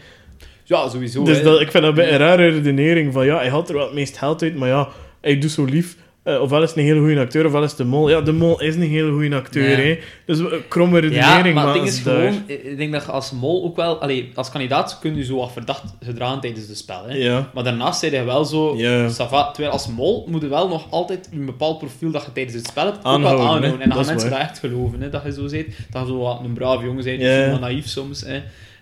[0.64, 1.24] Ja, sowieso.
[1.24, 3.76] Dus dat, ik vind dat een beetje een rare redenering van ja, hij had er
[3.76, 4.90] wel het meest geld uit, maar ja,
[5.22, 5.98] hij doet zo lief.
[6.36, 8.10] Eh, ofwel is het een hele goede acteur, ofwel is het de mol.
[8.10, 9.76] Ja, de mol is een hele goede acteur, Ja.
[9.86, 10.00] hè.
[10.26, 13.06] Dus een kromme Ja, redenering, maar maar, het ding is daar- gewoon, ik denk dat
[13.06, 16.68] je als mol ook wel, allee, als kandidaat kun je zo wat verdacht gedragen tijdens
[16.68, 17.04] het spel.
[17.08, 17.16] Hè.
[17.16, 19.08] Ja, Maar daarnaast zei hij wel zo, Ja.
[19.54, 22.66] terwijl als mol moet je wel nog altijd een bepaald profiel dat je tijdens het
[22.68, 23.64] spel hebt, ook Aanhouden.
[23.82, 24.40] En dan gaan mensen waar.
[24.40, 25.68] dat echt geloven, hè, dat je zo zit.
[25.92, 27.58] Dat je zo wat een braaf jongen bent, Ja.
[27.60, 28.22] naïef soms.
[28.26, 28.40] Hè.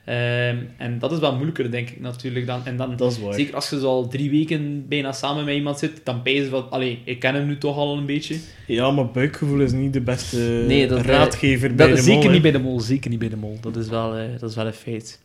[0.07, 2.45] Ehm, en dat is wel moeilijker, denk ik, natuurlijk.
[2.45, 2.61] Dan.
[2.65, 3.33] En dan, dat is waar.
[3.33, 6.45] zeker als je zo al drie weken bijna samen met iemand zit, dan ben je
[6.45, 8.35] van, allee, ik ken hem nu toch al een beetje.
[8.67, 12.23] Ja, maar buikgevoel is niet de beste Nee, dat- raadgever bij Dat de is zeker
[12.23, 13.57] mol, niet bij de mol, zeker niet bij de mol.
[13.61, 15.19] Dat is wel, eh, dat is wel een feit.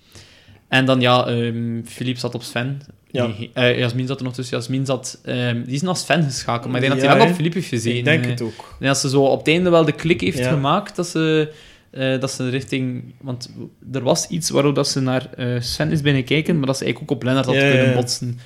[0.68, 2.80] En dan, ja, ehm Philippe zat op Sven.
[3.10, 3.26] Ja.
[3.26, 4.56] Nee, eh, Jasmin zat er nog tussen.
[4.56, 5.20] Jasmin zat...
[5.24, 7.28] ehm, die is naar Sven geschakeld, maar ik denk dat hij hè.
[7.28, 7.98] op Philippe heeft gezeten.
[7.98, 8.30] Ik denk eh.
[8.30, 8.76] het ook.
[8.80, 10.48] En als ze zo op het einde wel de klik heeft Ja.
[10.50, 11.52] gemaakt, dat ze,
[11.92, 13.14] eh, dat ze richting...
[13.20, 13.50] Want
[13.92, 16.84] er was iets waarop dat ze naar eh, Sven is binnen kijken, maar dat ze
[16.84, 18.38] eigenlijk ook op Lennart had kunnen botsen.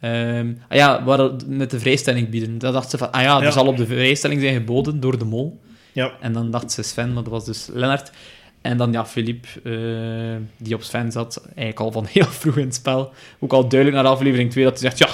[0.00, 2.58] Ehm, ah ja, waar, met de vrijstelling bieden.
[2.58, 3.50] Dan dacht ze van, ah ja, er Ja.
[3.50, 5.60] zal op de vrijstelling zijn geboden door de mol.
[5.92, 6.12] Ja.
[6.20, 8.10] En dan dacht ze Sven, maar dat was dus Lennart.
[8.60, 12.64] En dan ja, Philippe, eh, die op Sven zat, eigenlijk al van heel vroeg in
[12.64, 13.12] het spel.
[13.38, 15.08] Ook al duidelijk naar aflevering 2, dat hij zegt, ja,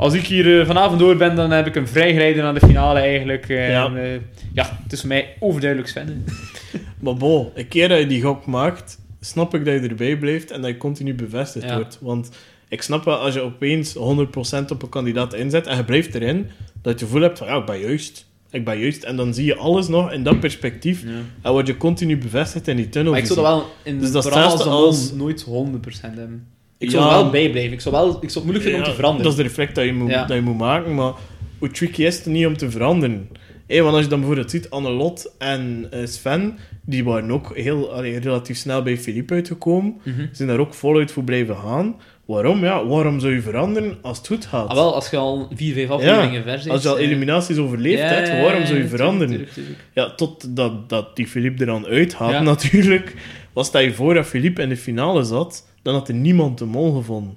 [0.00, 2.98] als ik hier eh, vanavond door ben, dan heb ik hem vrijgereden naar de finale
[2.98, 3.48] eigenlijk.
[3.48, 3.86] Eh, Ja.
[3.86, 4.20] en, eh,
[4.52, 6.24] ja, het is voor mij overduidelijk Sven.
[7.00, 10.50] Maar bon, een keer dat je die gok maakt, snap ik dat je erbij blijft
[10.50, 11.74] en dat je continu bevestigd Ja.
[11.74, 11.98] wordt.
[12.00, 12.30] Want
[12.68, 16.36] ik snap wel, als je opeens 100% op een kandidaat inzet en je blijft erin,
[16.36, 18.26] dat je het gevoel hebt van, ja, ik ben juist.
[18.50, 19.02] Ik ben juist.
[19.02, 21.04] En dan zie je alles nog in dat perspectief.
[21.42, 23.12] En word je continu bevestigd in die tunnel.
[23.12, 26.46] Maar ik zou dat wel in Dus dat als als- nooit 100% hebben.
[26.80, 27.10] Ik zou Ja.
[27.10, 27.72] er wel bij blijven.
[27.72, 29.22] Ik zou, wel, ik zou het moeilijk vinden om te veranderen.
[29.24, 30.24] Dat is de reflect dat je moet, Ja.
[30.24, 31.12] dat je moet maken, maar
[31.58, 33.28] hoe tricky is het niet om te veranderen?
[33.66, 37.92] Hé, want als je dan bijvoorbeeld ziet, Annelot en eh, Sven, die waren ook heel,
[37.92, 40.26] allee, relatief snel bij Philippe uitgekomen, Mhm.
[40.32, 41.96] zijn daar ook voluit voor blijven gaan.
[42.24, 42.64] Waarom?
[42.64, 44.68] Ja, waarom zou je veranderen als het goed gaat?
[44.68, 46.68] Ah, wel, als je al vier, vijf afleveringen ver bent.
[46.70, 49.28] als je al eh, eliminaties overleefd hebt, waarom zou je veranderen?
[49.28, 49.78] tuurlijk, tuurlijk.
[49.94, 52.40] Ja, tot dat, dat die Philippe er dan uithaalt, Ja.
[52.54, 53.14] natuurlijk.
[53.52, 56.64] Was stel je voor dat Philippe in de finale zat, dan had er niemand de
[56.64, 57.36] mol gevonden.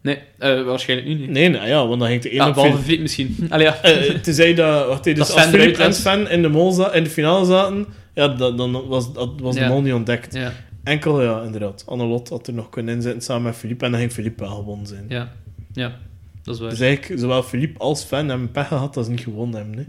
[0.00, 1.30] Nee, eh, waarschijnlijk nu niet.
[1.30, 3.36] Nee, nou ja, want dan ging de ene op behalve Philippe- misschien.
[3.50, 3.76] Allee, ja.
[4.22, 5.94] Tenzij dat, wacht, dus Dat als Philippe en.
[5.94, 9.54] Sven in de, mol za- in de finale zaten, ja, dan, dan was, dat was
[9.54, 10.34] de mol niet ontdekt.
[10.34, 10.52] Ja,
[10.84, 11.84] Enkel, ja, inderdaad.
[11.86, 14.86] Annelot had er nog kunnen inzetten samen met Philippe en dan ging Philippe wel gewonnen
[14.86, 15.04] zijn.
[15.08, 15.32] ja,
[15.72, 15.98] ja,
[16.42, 16.70] dat is waar.
[16.70, 19.76] Dus eigenlijk, zowel Philippe als Sven hebben pech gehad dat ze niet gewonnen hebben.
[19.78, 19.84] Hè.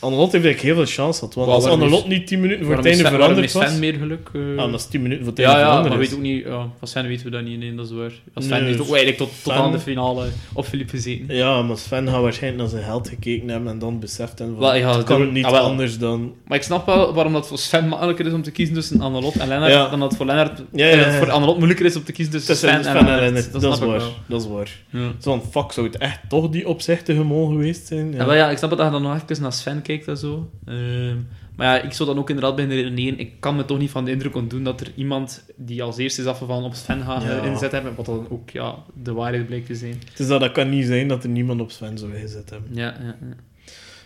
[0.00, 1.34] Annelot heeft eigenlijk heel veel chance gehad.
[1.34, 3.66] Want als is- niet 10 minuten voor het einde Sven- veranderd is was...
[3.68, 4.30] Sven meer geluk?
[4.34, 4.40] eh?
[4.56, 6.44] Ja, dat is 10 minuten voor het ja, einde ja, maar veranderd weet ook niet...
[6.44, 8.12] Ja, van Sven weten we dat niet, nee, dat is waar.
[8.34, 11.34] Als Sven Nee, heeft ook eigenlijk tot, tot Sven- aan de finale op Philippe gezeten.
[11.36, 14.58] Ja, maar Sven gaat waarschijnlijk naar zijn held gekeken hebben en dan beseft hem van...
[14.58, 16.32] Wel, ja, het kan dat- niet ah, anders dan...
[16.46, 19.36] Maar ik snap wel waarom dat voor Sven makkelijker is om te kiezen tussen Annelot
[19.36, 19.88] en Lennart, Ja.
[19.88, 21.18] dan dat voor Lennart Ja, ja, eh, ja.
[21.18, 23.52] voor Annelot moeilijker is om te kiezen tussen Tussen Sven, Sven en en Lennart.
[23.52, 24.02] Dat, is waar.
[24.26, 24.70] Dat is waar.
[24.90, 25.12] Ja.
[25.18, 28.12] Zo'n fuck, zou het echt toch die opzichtige mol geweest zijn?
[28.12, 28.26] Ja.
[28.26, 30.50] wel, ja, ik snap dat je dan nog even naar Sven kijkt en zo.
[30.64, 31.16] Ehm,
[31.56, 33.18] maar ja, ik zou dan ook inderdaad beginnen redeneren.
[33.18, 36.20] Ik kan me toch niet van de indruk ontdoen dat er iemand die als eerste
[36.20, 37.42] is afgevallen op Sven gaat Ja.
[37.42, 39.96] inzet hebben, wat dan ook ja, de waarheid blijkt te zijn.
[40.10, 42.74] Het is dat, dat kan niet zijn dat er niemand op Sven zou gezet hebben.
[42.74, 43.36] Ja, ja, ja.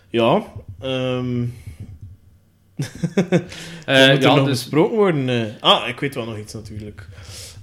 [0.08, 0.42] Ja,
[3.86, 5.28] Eh, moet ja, nog dus, besproken worden.
[5.28, 5.52] eh.
[5.60, 7.08] ah, ik weet wel nog iets natuurlijk.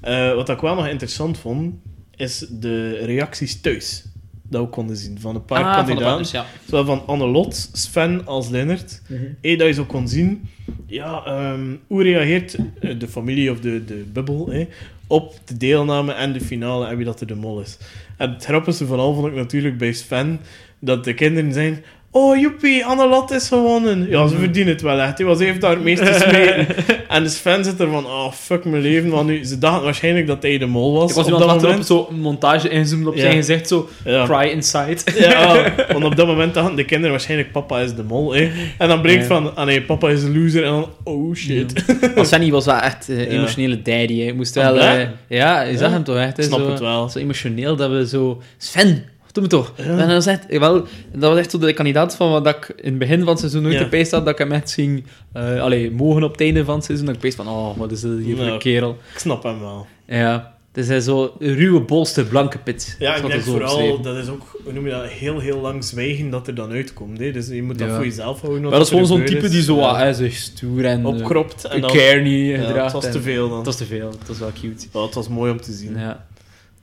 [0.01, 1.75] Eh, wat ik wel nog interessant vond,
[2.15, 4.05] is de reacties thuis.
[4.49, 6.05] Dat we konden zien van een paar ah, van kandidaten.
[6.05, 6.45] partners, ja.
[6.65, 9.01] Zowel van Annelot, Sven als Lennart.
[9.41, 10.49] Eén dat je zo kon zien,
[10.85, 14.67] ja, ehm, hoe reageert eh, de familie of de, de bubbel hè,
[15.07, 17.77] op de deelname en de finale en wie dat er de mol is.
[18.17, 20.39] En het grappigste van al vond ik natuurlijk bij Sven,
[20.79, 21.83] dat de kinderen zijn...
[22.11, 24.09] Oh, joepie, Annelot is gewonnen.
[24.09, 25.17] Ja, ze verdienen het wel echt.
[25.17, 26.67] hè, want Ze heeft daar het meeste smeten.
[27.09, 29.09] en de Sven zit er van, oh, fuck mijn leven.
[29.09, 31.09] Want nu, ze dachten waarschijnlijk dat hij de mol was.
[31.09, 31.87] Ik was op iemand dat achterop moment.
[31.87, 33.21] zo een montage inzoomen op Ja.
[33.21, 34.25] zijn gezicht, zo Ja.
[34.25, 34.97] cry inside.
[35.17, 38.33] Ja, want op dat moment dachten de kinderen waarschijnlijk papa is de mol.
[38.33, 38.51] Hè.
[38.77, 39.23] En dan Ja.
[39.23, 40.63] van, ah nee, papa is een loser.
[40.63, 41.83] En dan, oh shit.
[42.15, 43.15] Maar Svenny was wel echt Ja.
[43.15, 44.21] emotionele daddy.
[44.23, 44.75] Hij moest Ah, wel...
[44.75, 44.97] ja?
[44.99, 45.93] eh, ja, je zag Ja.
[45.93, 46.37] hem toch echt.
[46.37, 47.09] hè, Ik snap zo, het wel.
[47.09, 48.41] Zo emotioneel dat we zo...
[48.57, 49.73] Sven, doe me toch.
[49.75, 50.73] En dat was, echt, wel,
[51.13, 53.61] dat was echt zo de kandidaat van wat ik in het begin van het seizoen
[53.61, 53.81] nooit Ja.
[53.81, 56.83] erbij had, dat ik hem echt ging eh allee, mogen op het einde van het
[56.85, 57.05] seizoen.
[57.07, 58.97] Dat ik beest van, oh, wat is dit hier voor een kerel.
[59.13, 59.87] Ik snap hem wel.
[60.07, 62.95] Ja, het is hij zo een ruwe bolster, blanke pit.
[62.99, 65.83] Ja, Dat ik denk vooral, dat is ook, hoe noem je dat, heel, heel lang
[65.83, 67.19] zwijgen dat er dan uitkomt.
[67.19, 67.31] Hè.
[67.31, 67.95] Dus je moet dat Ja.
[67.95, 68.61] voor jezelf houden.
[68.61, 69.97] Maar dat is gewoon zo'n type die zo Ja.
[69.97, 70.99] hè, zo stoer en...
[70.99, 71.63] eh, opkropt.
[71.65, 72.93] En dan, care niet ja, gedraagt.
[72.93, 73.57] het was te veel dan.
[73.57, 74.09] Het was te veel.
[74.19, 74.87] Het was wel cute.
[74.93, 75.97] Ja, het was mooi om te zien.
[75.97, 76.25] Ja.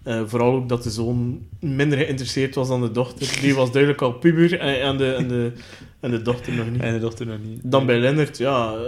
[0.07, 3.38] Eh, vooral ook dat de zoon minder geïnteresseerd was dan de dochter.
[3.40, 5.53] Die was duidelijk al puber en, en, de, en, de,
[6.01, 6.81] en de dochter nog niet.
[6.83, 7.61] En de dochter nog niet.
[7.62, 8.79] Dan bij Lennart, ja, eh,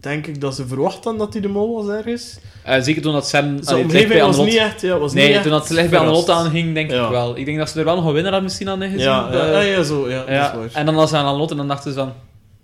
[0.00, 2.38] denk ik dat ze verwacht hadden dat hij de mol was ergens.
[2.64, 3.62] Eh, zeker toen dat Sam...
[3.62, 4.80] Zijn omgeving bij was niet echt...
[4.80, 5.98] Ja, was Nee, niet echt toen dat het licht bij.
[5.98, 7.04] Annelot aanging, denk Ja.
[7.04, 7.36] ik wel.
[7.36, 8.98] Ik denk dat ze er wel nog een winnaar hadden misschien aan gezien.
[8.98, 10.80] Ja, ja, ja, ja, zo, ja, Ja, dat is waar.
[10.80, 12.12] En dan was ze aan Annelot en dan dachten ze van...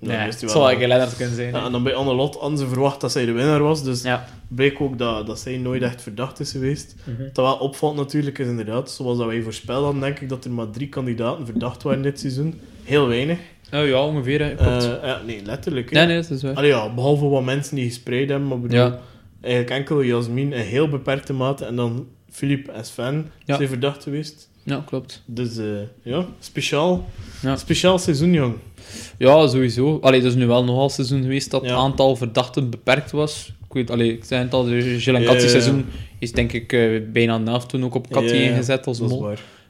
[0.07, 0.69] Nee, dan het wist hij zal wel.
[0.69, 1.53] eigenlijk Lennart kunnen zijn.
[1.53, 4.27] Ja, en dan bij Annelot hadden ze verwacht dat zij de winnaar was, dus Ja.
[4.49, 6.95] bleek ook dat, dat zij nooit echt verdacht is geweest.
[7.05, 7.23] Mhm.
[7.23, 10.51] Wat wel opvalt natuurlijk is inderdaad, zoals dat wij voorspeld hadden, denk ik dat er
[10.51, 12.61] maar drie kandidaten verdacht waren dit seizoen.
[12.83, 13.39] Heel weinig.
[13.73, 14.41] Oh, ja, ongeveer.
[14.41, 14.51] hè.
[14.55, 15.91] Eh, ja, nee, letterlijk.
[15.91, 15.97] hè.
[15.99, 16.55] nee, nee, dat is waar.
[16.55, 18.99] Allee, ja, behalve wat mensen die gespreid hebben, maar bedoel, Ja.
[19.41, 23.57] eigenlijk enkel Jasmin in heel beperkte mate en dan Philippe en Sven Ja.
[23.57, 24.51] zijn verdacht geweest.
[24.65, 25.23] Ja, klopt.
[25.27, 25.65] Dus eh,
[26.03, 27.05] ja, speciaal,
[27.43, 27.57] Ja.
[27.57, 28.55] speciaal seizoen, jong.
[29.19, 29.99] Ja, sowieso.
[30.01, 31.77] Allee, het is nu wel nogal seizoen geweest dat het Ja.
[31.77, 33.53] aantal verdachten beperkt was.
[33.69, 35.87] Ik weet, allee, ik zei het al, de Gilles seizoen
[36.19, 39.29] is denk ik eh, bijna helft toen ook op ja, ingezet als Dat mol.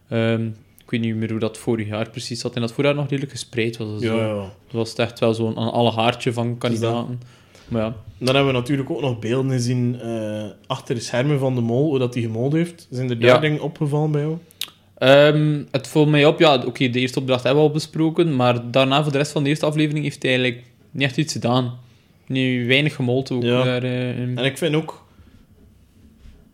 [0.09, 0.47] Ehm,
[0.85, 2.55] ik weet niet meer hoe dat vorig jaar precies zat.
[2.55, 3.89] En dat vorig jaar nog redelijk gespreid was.
[3.93, 4.35] Dus Ja, ja.
[4.35, 7.21] Dat was het echt wel zo'n alle haartje van kandidaten.
[7.69, 7.95] Maar ja.
[8.19, 11.89] Dan hebben we natuurlijk ook nog beelden gezien eh, achter de schermen van de mol,
[11.89, 12.87] hoe dat hij gemold heeft.
[12.91, 13.39] Zijn er daar Ja.
[13.39, 14.37] dingen opgevallen bij jou?
[14.99, 18.71] Ehm, het valt mij op, ja, oké, de eerste opdracht hebben we al besproken, maar
[18.71, 21.79] daarna voor de rest van de eerste aflevering heeft hij eigenlijk niet echt iets gedaan.
[22.27, 23.43] Nu weinig gemold ook.
[23.43, 23.65] Ja.
[23.65, 24.19] Daar, eh.
[24.19, 25.05] En ik vind ook,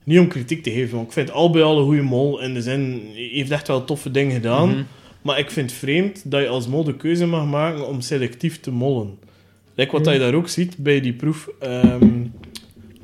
[0.05, 2.40] niet om kritiek te geven, want ik vind al bij al een goede mol.
[2.40, 4.68] In de zin, hij heeft echt wel toffe dingen gedaan.
[4.68, 4.83] Mhm.
[5.22, 8.61] Maar ik vind het vreemd dat je als mol de keuze mag maken om selectief
[8.61, 9.18] te mollen.
[9.74, 12.26] Lijkt wat dat je daar ook ziet bij die proef ehm,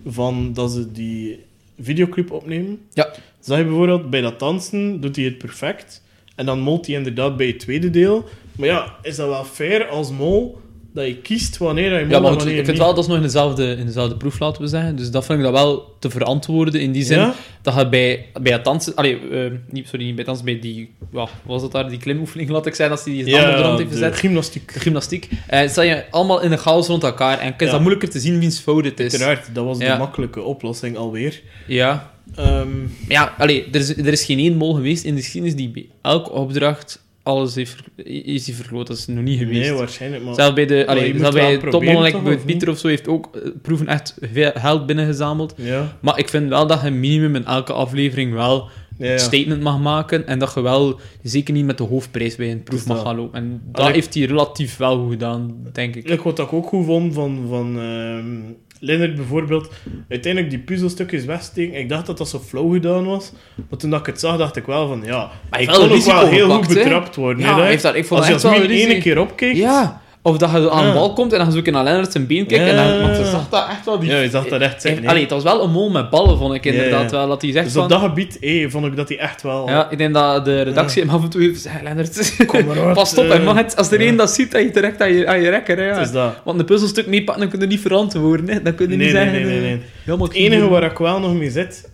[0.06, 1.38] van dat ze die
[1.80, 2.80] videoclip opnemen.
[2.92, 3.12] Ja.
[3.40, 6.02] Zag je bijvoorbeeld bij dat dansen, doet hij het perfect.
[6.34, 8.24] En dan molt hij inderdaad bij het tweede deel.
[8.56, 10.58] Maar ja, is dat wel fair als mol
[10.96, 12.98] dat je kiest wanneer je molt Ja, maar en goed, wanneer ik vind wel dat
[12.98, 14.96] is nog in dezelfde, in dezelfde proef, laten we zeggen.
[14.96, 17.18] Dus dat vind ik dat wel te verantwoorden in die zin.
[17.18, 17.34] Ja?
[17.62, 18.94] Dat je bij, bij het dansen...
[18.94, 20.90] Allee, eh, niet, sorry, niet bij het dansen, bij die...
[21.12, 21.88] Ja, wat was dat daar?
[21.88, 24.16] Die klimoefening, laat ik zijn, als die die handen op de rand heeft gezet.
[24.16, 24.72] gymnastiek.
[24.74, 25.28] De gymnastiek.
[25.66, 27.38] Sta je allemaal in een chaos rond elkaar.
[27.38, 27.70] En is Ja.
[27.70, 29.12] dat moeilijker te zien wiens fout het is.
[29.12, 29.92] Uiteraard, dat was Ja.
[29.92, 31.40] de makkelijke oplossing alweer.
[31.66, 32.10] Ja.
[32.36, 32.64] Maar
[33.08, 35.86] ja, allee, er, is, er is geen één mol geweest in de geschiedenis die bij
[36.02, 38.86] elke opdracht alles heeft is die vergroot.
[38.86, 39.60] Dat is nog niet geweest.
[39.60, 40.24] nee, waarschijnlijk.
[40.24, 43.36] Maar Zelfs bij de, allee, zelfs bij topmannen, like bij Pieter of zo, heeft ook
[43.36, 45.54] eh, proeven echt veel geld binnengezameld.
[45.56, 49.12] ja, Maar ik vind wel dat je minimum in elke aflevering wel ja, ja.
[49.12, 52.62] een statement mag maken en dat je wel zeker niet met de hoofdprijs bij een
[52.62, 53.38] proef is mag gaan lopen.
[53.38, 53.94] En dat Allee.
[53.94, 56.08] heeft hij relatief wel goed gedaan, denk ik.
[56.08, 59.72] Ik wat ik ook goed vond van, van ehm, Leonard bijvoorbeeld
[60.08, 61.78] uiteindelijk die puzzelstukjes wegsteken.
[61.78, 63.32] Ik dacht dat dat zo flauw gedaan was.
[63.68, 65.30] Maar toen dat ik het zag, dacht ik wel van ja.
[65.50, 67.46] Maar Ik heeft kon wel ook wel heel goed betrapt worden.
[67.46, 68.90] Ja, hij heeft ik vond Als Jasmin risico.
[68.90, 69.54] één keer opkeek.
[69.54, 70.04] Ja.
[70.26, 70.92] Of dat je aan de Ja.
[70.92, 72.66] bal komt en dan ga je ook naar Lennart zijn been kijken.
[72.66, 73.98] En dan, want je zag dat echt wel...
[73.98, 74.96] Die, Ja, je zag dat echt hè.
[75.06, 77.16] Allee, het was wel een mol met ballen, vond ik inderdaad ja.
[77.16, 77.28] wel.
[77.28, 77.82] Dat hij zegt Dus van...
[77.82, 79.68] op dat gebied eh, vond ik dat hij echt wel...
[79.68, 82.80] Ja, ik denk dat de redactie hem af en toe heeft gezegd, Lennart, Kom maar
[82.84, 84.06] uit, pas op, mag het, als er Ja.
[84.06, 85.94] één dat ziet, dat je direct aan je, aan je rekker, hè, ja.
[85.98, 86.34] Het is dat.
[86.44, 88.62] Want een puzzelstuk meepakken, dan kun je niet verantwoorden, hè.
[88.62, 89.42] Dan kun je Nee, niet nee, zeggen...
[89.46, 89.78] nee, nee, eh,
[90.16, 90.22] nee.
[90.26, 91.90] Het enige waar ik wel nog mee zit,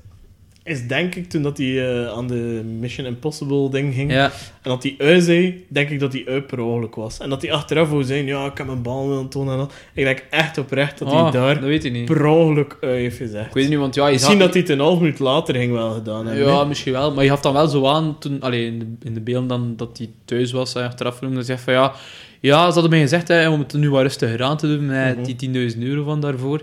[0.64, 4.12] is denk ik toen dat hij eh, aan de Mission Impossible ding ging.
[4.12, 7.18] Ja, En dat die ui zei, denk ik dat die ui per ongeluk was.
[7.18, 9.72] En dat hij achteraf wou zijn, ja, ik heb mijn bal willen tonen en dat.
[9.94, 12.04] Ik denk echt oprecht dat hij Oh, daar dat weet je niet.
[12.04, 13.46] per ongeluk ui heeft gezegd.
[13.46, 15.72] Ik weet niet, want ja, je Misschien dat hij het een half minuut later ging
[15.72, 16.46] wel gedaan hebben.
[16.46, 17.14] Ja, misschien wel.
[17.14, 19.72] Maar je gaf dan wel zo aan, toen, allee, in, de, in de beelden dan,
[19.76, 21.92] dat hij thuis was, en achteraf noemde, dat hij zegt van ja,
[22.40, 25.16] ja, ze hadden mij gezegd hè, om het nu wat rustiger aan te doen met
[25.16, 25.24] Mhm.
[25.24, 26.62] die 10.000 euro van daarvoor.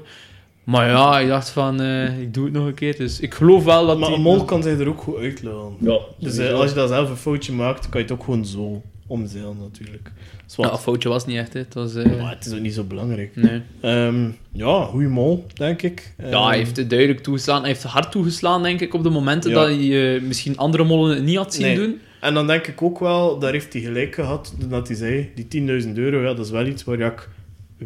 [0.69, 2.97] Maar ja, ik dacht van, eh, ik doe het nog een keer.
[2.97, 5.91] Dus ik geloof wel dat Maar die- een mol kan zich er ook goed uitlopen.
[5.91, 8.45] Ja, Dus eh, als je dat zelf een foutje maakt, kan je het ook gewoon
[8.45, 10.11] zo omzeilen natuurlijk.
[10.45, 10.65] Zwat.
[10.65, 11.59] Ja, een foutje was niet echt, hè.
[11.59, 11.95] Het was...
[11.95, 13.35] eh, Maar het is ook niet zo belangrijk.
[13.35, 13.61] nee.
[13.81, 16.13] Ehm, ja, goeie mol, denk ik.
[16.17, 17.59] Ja, Ehm, hij heeft het duidelijk toegeslaan.
[17.59, 19.55] Hij heeft hard toegeslaan, denk ik, op de momenten Ja.
[19.55, 21.75] dat hij misschien andere mollen het niet had zien Nee.
[21.75, 21.99] doen.
[22.21, 25.47] En dan denk ik ook wel, daar heeft hij gelijk gehad, dat hij zei, die
[25.47, 27.29] 10.000 euro, ja, dat is wel iets waar ik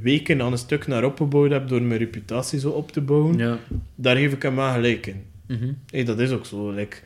[0.02, 3.38] weken aan een stuk naar opgebouwd heb door mijn reputatie zo op te bouwen.
[3.38, 3.58] Ja.
[3.96, 5.24] Daar geef ik hem wel gelijk in.
[5.48, 5.72] Mhm.
[5.90, 6.72] Hey, dat is ook zo.
[6.72, 6.98] Like,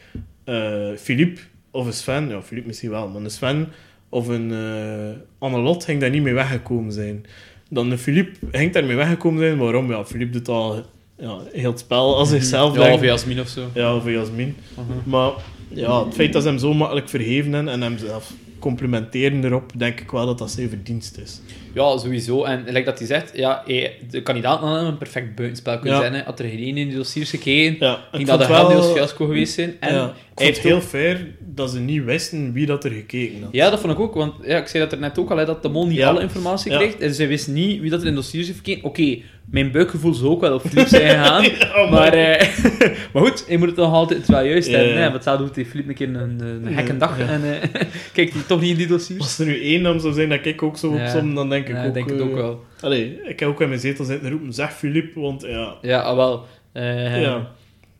[0.43, 3.67] eh, Philippe of een Sven, ja, Philippe misschien wel, maar een Sven
[4.09, 7.25] of een eh Annelot ging daar niet mee weggekomen zijn.
[7.69, 9.57] Dan een Philippe ging daarmee weggekomen zijn.
[9.57, 9.89] Waarom?
[9.91, 10.85] Ja, Philippe doet al
[11.17, 12.75] ja, heel het spel als zichzelf.
[12.75, 13.69] Ja, denk of Jasmin of zo.
[13.73, 14.55] Ja, of Jasmin.
[14.73, 15.09] Mhm.
[15.09, 15.31] Maar
[15.67, 19.71] ja, het feit dat ze hem zo makkelijk vergeven hebben en hem zelf complimenteren erop,
[19.75, 21.41] denk ik wel dat dat zijn verdienst is.
[21.73, 22.43] Ja, sowieso.
[22.43, 23.63] En like dat hij zegt, ja,
[24.09, 25.99] de kandidaat had een perfect buitenspel kunnen Ja.
[26.01, 26.13] zijn.
[26.13, 26.21] Hè.
[26.23, 29.53] Had er geen in die dossiers gekeken, Ja, ik ging dat een wel- fiasco geweest
[29.53, 29.75] zijn.
[29.79, 33.41] En ja, hij heeft het heel fair dat ze niet wisten wie dat er gekeken
[33.43, 33.49] had.
[33.51, 34.13] Ja, dat vond ik ook.
[34.13, 36.09] Want ja, ik zei dat er net ook al, hè, dat de mol niet Ja.
[36.09, 36.77] alle informatie Ja.
[36.77, 36.95] kreeg.
[36.95, 38.83] En zij wist niet wie dat er in dossiers heeft gekeken.
[38.83, 39.17] Oké,
[39.51, 41.43] mijn buikgevoel zou ook wel op Filip zijn gegaan.
[41.59, 42.47] Ja, maar, eh,
[43.13, 44.93] maar goed, je moet het nog altijd wel juist hebben.
[44.95, 45.01] Hè?
[45.01, 47.19] Want hetzelfde doet hij Filip een keer een, een gekke dag.
[47.19, 47.69] En eh,
[48.13, 49.21] kijkt hij toch niet in die dossiers.
[49.21, 51.03] Als er nu één naam zou zijn dat ik ook zo Ja.
[51.03, 51.93] opsom, dan denk ik Ja, ook...
[51.93, 52.63] denk het eh, ook wel.
[52.81, 55.73] Allee, ik heb ook in mijn zetel zitten roepen, zeg Philippe, want ja...
[55.81, 56.45] Ja, ah, wel.
[56.73, 57.47] Eh, Ja.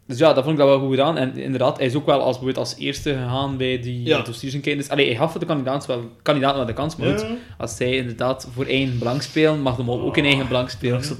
[0.07, 1.17] Dus ja, dat vond ik dat wel goed gedaan.
[1.17, 4.21] En inderdaad, hij is ook wel als, als eerste gegaan bij die Ja.
[4.21, 4.81] dossiers en kijken.
[4.81, 6.95] Dus allee, hij gaf de kandidaat wel, kandidaat wel de kans.
[6.95, 7.25] Maar goed,
[7.57, 10.97] als zij inderdaad voor eigen belang spelen, mag mol ook in eigen belang spelen.
[10.99, 11.13] Ja, zo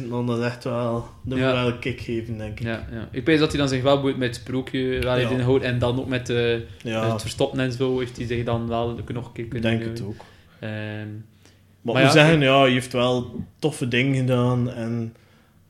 [0.00, 1.04] 10.000 man, dat is echt wel...
[1.22, 1.44] Dat Ja.
[1.44, 2.66] moet wel een kick geven, denk ik.
[2.66, 3.08] Ja, ja.
[3.12, 5.64] Ik weet dat hij dan zich wel boeit met het sprookje waar hij inhoudt.
[5.64, 9.26] En dan ook met, eh, het verstoppen en zo heeft hij zich dan wel nog
[9.26, 9.92] een keer ik kunnen denk doen.
[9.92, 10.24] het ook.
[10.60, 10.72] Ehm,
[11.80, 14.70] Maar, Maar ik ja, zeggen, ja, je heeft wel toffe dingen gedaan.
[14.70, 15.14] En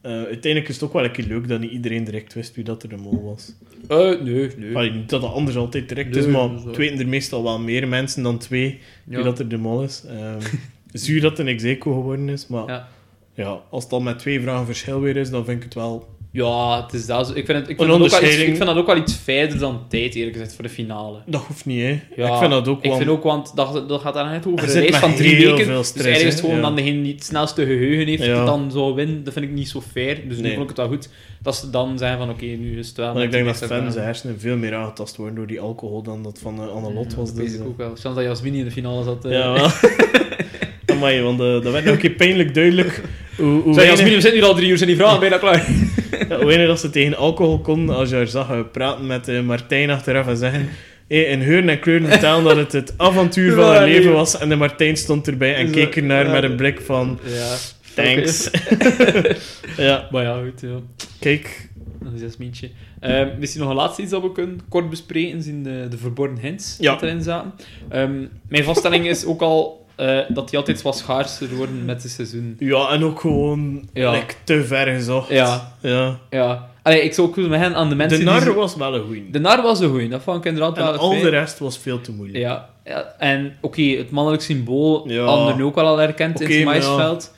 [0.06, 2.64] eh, uiteindelijk is het ook wel een keer leuk dat niet iedereen direct wist wie
[2.64, 3.52] dat er de mol was.
[3.88, 4.76] eh, nee, nee.
[4.76, 7.58] Allee, niet dat dat anders altijd direct Nee, is, maar het weten er meestal wel
[7.58, 9.14] meer mensen dan twee Ja.
[9.16, 10.04] wie dat er de mol is.
[10.08, 10.40] Ehm
[10.92, 12.88] zuur dat het een execo geworden is, maar Ja.
[13.34, 13.60] ja.
[13.70, 16.08] als het al met twee vragen verschil weer is, dan vind ik het wel...
[16.36, 17.26] Ja, het is dat.
[17.26, 17.32] zo.
[17.34, 19.14] Ik vind, het, ik, vind dat ook wel iets, ik vind dat ook wel iets
[19.14, 21.18] fijner dan tijd, eerlijk gezegd, voor de finale.
[21.26, 22.00] Dat hoeft niet, hè.
[22.16, 22.96] Ja, ik vind dat ook Ik wel...
[22.98, 25.66] vind ook, want dat, dat gaat dan echt over Er een reis van drie weken.
[25.66, 26.60] dus stress, hè, gewoon ja.
[26.62, 28.44] dan degene die het snelste geheugen heeft, Ja.
[28.44, 29.24] dan zou winnen.
[29.24, 30.18] Dat vind ik niet zo fair.
[30.28, 30.50] Dus nu Nee.
[30.52, 31.08] vond ik het wel goed
[31.42, 33.14] dat ze dan zeggen van, oké, nu is het wel...
[33.14, 36.38] Maar ik denk dat fans hersenen veel meer aangetast worden door die alcohol dan dat
[36.42, 37.26] van uh, Annelot was.
[37.34, 37.88] Dat Dus, weet ik eh, ook wel.
[37.88, 39.24] Chance dat Jasmin in de finale zat.
[39.24, 39.32] eh.
[39.32, 39.68] Ja, wel.
[40.96, 43.02] Amai, want eh, dat werd nog een keer pijnlijk duidelijk
[43.36, 45.66] hoe, hoe, Zeg, Jasmin, we zitten hier al drie uur, zijn die vragen bijna klaar.
[46.28, 49.28] ja, hoe weinig dat ze tegen alcohol kon als je haar zag eh, praten met
[49.28, 50.68] eh, Martijn achteraf en zeggen
[51.08, 54.48] hey, in heuren en kleuren vertellen dat het het avontuur van haar leven was en
[54.48, 57.54] de Martijn stond erbij en keek ernaar met een blik van Ja.
[57.94, 58.50] thanks.
[59.76, 60.78] ja, Maar ja, goed, ja.
[61.20, 61.68] kijk.
[62.02, 62.70] Dat is Jasmientje.
[63.00, 66.38] Ehm misschien nog een laatste iets dat we kunnen kort bespreken, zijn de, de verborgen
[66.38, 66.96] hints Ja.
[66.96, 67.52] die erin zaten.
[67.88, 72.12] Ehm, mijn vaststelling is ook al eh, dat die altijd wat schaarser worden met het
[72.12, 72.56] seizoen.
[72.58, 74.10] Ja, en ook gewoon Ja.
[74.10, 75.28] like, te ver gezocht.
[75.28, 75.72] Ja.
[75.80, 76.18] ja.
[76.30, 76.68] Ja.
[76.82, 79.30] Allee, ik zou ook met hen aan de mensen De nar was wel een goeie.
[79.30, 81.78] De nar was een goeie, dat vond ik inderdaad wel En al de rest was
[81.78, 82.38] veel te moeilijk.
[82.38, 85.54] Ja, ja en oké, het mannelijk symbool Ja.
[85.54, 87.34] nu ook wel al herkend in het maïsveld.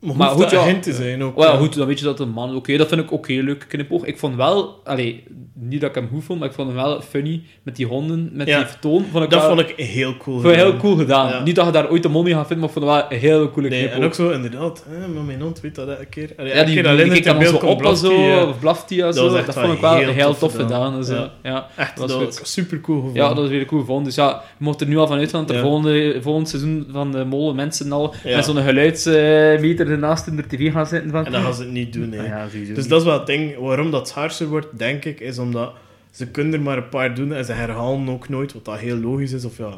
[0.00, 0.78] Maar, Maar goed, ja.
[0.80, 1.42] te zijn ook.
[1.42, 2.56] Ja, goed, dan weet je dat een man...
[2.56, 4.04] Oké, dat vind ik oké, leuk knipoog.
[4.04, 4.80] Ik vond wel...
[4.84, 7.86] Allee, niet dat ik hem goed vond, maar ik vond hem wel funny met die
[7.86, 8.58] honden, met Ja.
[8.58, 9.04] die vertoon.
[9.12, 10.40] Vond ik Dat wel, vond ik heel cool.
[10.40, 10.80] vond heel gedaan.
[10.80, 11.28] cool gedaan.
[11.28, 11.42] Ja.
[11.42, 13.12] Niet dat je daar ooit een mol mee gaat vinden, maar ik vond het wel
[13.12, 13.98] een heel coole Nee, knipoog.
[13.98, 14.84] en ook zo, inderdaad.
[14.88, 16.32] Hè, maar mijn hond weet dat elke keer.
[16.36, 18.12] Allee, Ja, die, keer die, dan zo op en zo,
[18.48, 19.28] of blaft hij zo.
[19.28, 21.02] Dat, vond ik wel heel heel, tof gedaan.
[21.04, 21.30] gedaan.
[21.42, 21.66] Ja.
[21.76, 23.22] Echt, Dat was super cool gevonden.
[23.22, 24.04] ja, dat was weer cool gevonden.
[24.04, 27.12] Dus ja, je mocht er nu al van uitgaan dat er volgende, volgend seizoen van
[27.12, 31.24] de molen mensen al met zo'n geluidsmeter ernaast in de tv gaan zitten van...
[31.26, 32.18] En dan gaan ze het niet doen, hè.
[32.20, 32.88] Ah ja, Dus niet.
[32.88, 33.56] dat is wel het ding.
[33.58, 35.72] Waarom dat schaarser wordt, denk ik, is omdat
[36.10, 38.96] ze kunnen er maar een paar doen en ze herhalen ook nooit, wat dat heel
[38.96, 39.44] logisch is.
[39.44, 39.72] Of ja,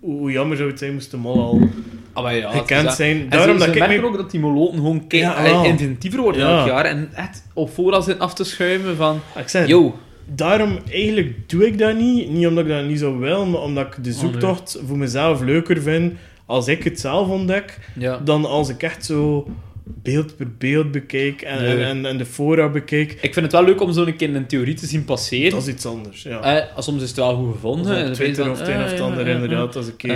[0.00, 1.68] hoe, hoe jammer zou het zijn moest de mol al
[2.12, 2.94] Ah, maar ja, het is gekend dat.
[2.94, 3.20] zijn.
[3.20, 6.20] En Daarom ze, dat ze ik merken ook dat die moloten gewoon kei- Ja, intensiever
[6.20, 6.58] worden Ja.
[6.58, 6.84] elk jaar.
[6.84, 9.20] En echt op voorhand zitten af te schuiven van...
[9.38, 9.94] Ik zeg, Yo,
[10.34, 12.30] daarom eigenlijk doe ik dat niet.
[12.30, 14.14] Niet omdat ik dat niet zou willen, maar omdat ik de Oh, nee.
[14.30, 16.12] zoektocht voor mezelf leuker vind
[16.46, 18.18] als ik het zelf ontdek, ja.
[18.24, 19.46] dan als ik echt zo
[19.84, 21.84] beeld per beeld bekijk en, Nee.
[21.84, 23.12] en, en, de fora bekijk.
[23.12, 25.50] Ik vind het wel leuk om zo'n keer een theorie te zien passeren.
[25.50, 26.40] Dat is iets anders, ja.
[26.40, 28.02] Eh, soms is het wel goed gevonden.
[28.02, 30.10] Of op Twitter weet of het een of het ah, ander, inderdaad, als een keer...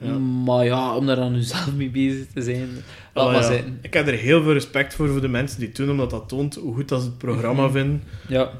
[0.00, 0.42] Ehm.
[0.44, 2.68] Maar ja, om daar dan nu zelf mee bezig te zijn,
[3.14, 3.48] laat Oh, maar ja.
[3.48, 3.78] zitten.
[3.82, 6.28] Ik heb er heel veel respect voor, voor de mensen die het doen, omdat dat
[6.28, 7.72] toont hoe goed dat ze het programma Mhm.
[7.72, 8.02] vinden.
[8.28, 8.50] Ja.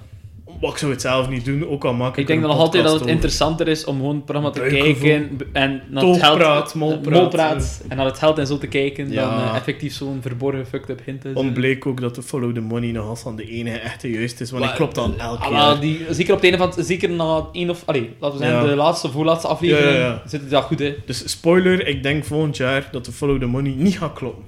[0.62, 2.83] Maar ik zou het zelf niet doen, ook al maak ik Ik denk nog altijd
[2.83, 3.14] dat het over.
[3.14, 4.92] interessanter is om gewoon het programma te Buikgevoel.
[4.94, 6.75] kijken en naar het geld...
[6.75, 6.75] Molpraat.
[7.11, 9.31] molpraat, en naar het geld en zo te kijken, Ja.
[9.31, 11.44] dan eh, effectief zo'n verborgen fucked up hint te zijn.
[11.46, 14.51] Ontbleek ook dat de Follow the Money nog als van de enige echte juist is,
[14.51, 15.53] want die Maar- klopt dan elk Ah, jaar.
[15.53, 16.85] maar die, zeker op het einde van...
[16.85, 17.83] Zeker na één of...
[17.87, 18.70] Allee, laten we zeggen, Ja.
[18.70, 20.22] de laatste voorlaatste aflevering Ja, ja, ja.
[20.27, 20.94] zit het wel goed, hè.
[21.07, 24.44] Dus spoiler, ik denk volgend jaar dat de Follow the Money niet gaat kloppen.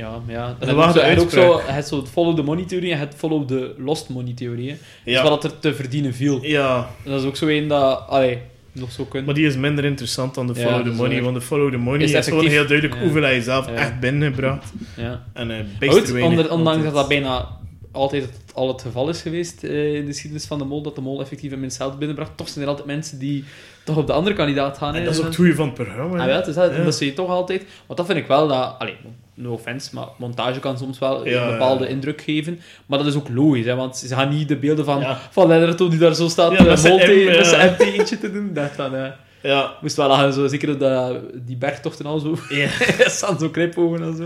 [0.00, 0.56] Ja, ja.
[0.58, 3.74] En waagde ook zo, ook zo, het follow the money theorie en het follow the
[3.78, 4.68] lost money theorie.
[4.68, 6.38] Dus Ja, wat er te verdienen viel.
[6.44, 8.38] ja, En dat is ook zo een dat, allee,
[8.72, 9.26] nog zo kunt.
[9.26, 11.76] maar die is minder interessant dan de Follow dat the Money, want de Follow the
[11.76, 13.00] Money Is is, gewoon heel duidelijk Ja.
[13.00, 13.72] hoeveel hij zelf Ja.
[13.74, 14.72] echt binnenbracht.
[14.96, 15.24] Ja.
[15.32, 17.58] En goed, weinig onder- ondanks dat dat bijna
[17.92, 20.94] altijd het, al het geval is geweest eh, in de geschiedenis van de mol, dat
[20.94, 23.44] de mol effectief een geld binnenbracht, toch zijn er altijd mensen die
[23.84, 24.94] toch op de andere kandidaat gaan.
[24.94, 26.22] En dat is ook het dan- goede van het programma.
[26.22, 26.84] Ah, ja, dat, Ja.
[26.84, 27.64] dat zie je toch altijd.
[27.86, 28.74] Want dat vind ik wel dat...
[28.78, 28.96] Allee,
[29.40, 31.90] no offense, maar montage kan soms wel Ja, een bepaalde ja.
[31.90, 32.60] indruk geven.
[32.86, 35.18] Maar dat is ook logisch, hè, want ze gaan niet de beelden van, Ja.
[35.30, 37.72] van Lennarto die daar zo staat, Ja, met zijn.
[37.72, 38.50] MT eentje te doen.
[38.54, 39.06] Dat van, eh,
[39.42, 42.36] Ja, moest wel lachen, zo, zeker dat die bergtochten al zo...
[42.48, 42.68] ja.
[43.10, 44.24] staan zo knipogen en zo.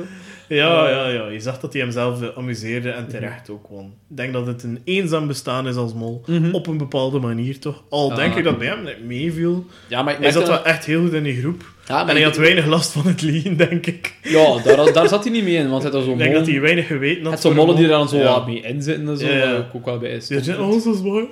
[0.49, 1.29] Ja, ja, ja.
[1.29, 3.67] Je zag dat hij hem zelf eh, amuseerde en terecht ook.
[3.71, 6.23] Want ik denk dat het een eenzaam bestaan is als mol.
[6.27, 6.55] Mhm.
[6.55, 7.83] Op een bepaalde manier toch.
[7.89, 9.67] Al denk ik dat bij hem net meeviel.
[9.89, 11.73] Ja, maar ik Hij zat wel echt heel goed in die groep.
[11.87, 14.15] Ja, maar En hij ik- had weinig last van het liegen, denk ik.
[14.23, 16.47] Ja, daar, daar zat hij niet mee in, want het was zo'n Ik denk dat
[16.47, 17.33] hij weinig geweten had.
[17.33, 18.25] Het zo'n mollen die er dan zo Ja.
[18.25, 19.57] wat mee inzitten en zo, Ja, ja.
[19.57, 20.27] ik ook wel bij is.
[20.27, 21.25] Zei, oh, is mooi.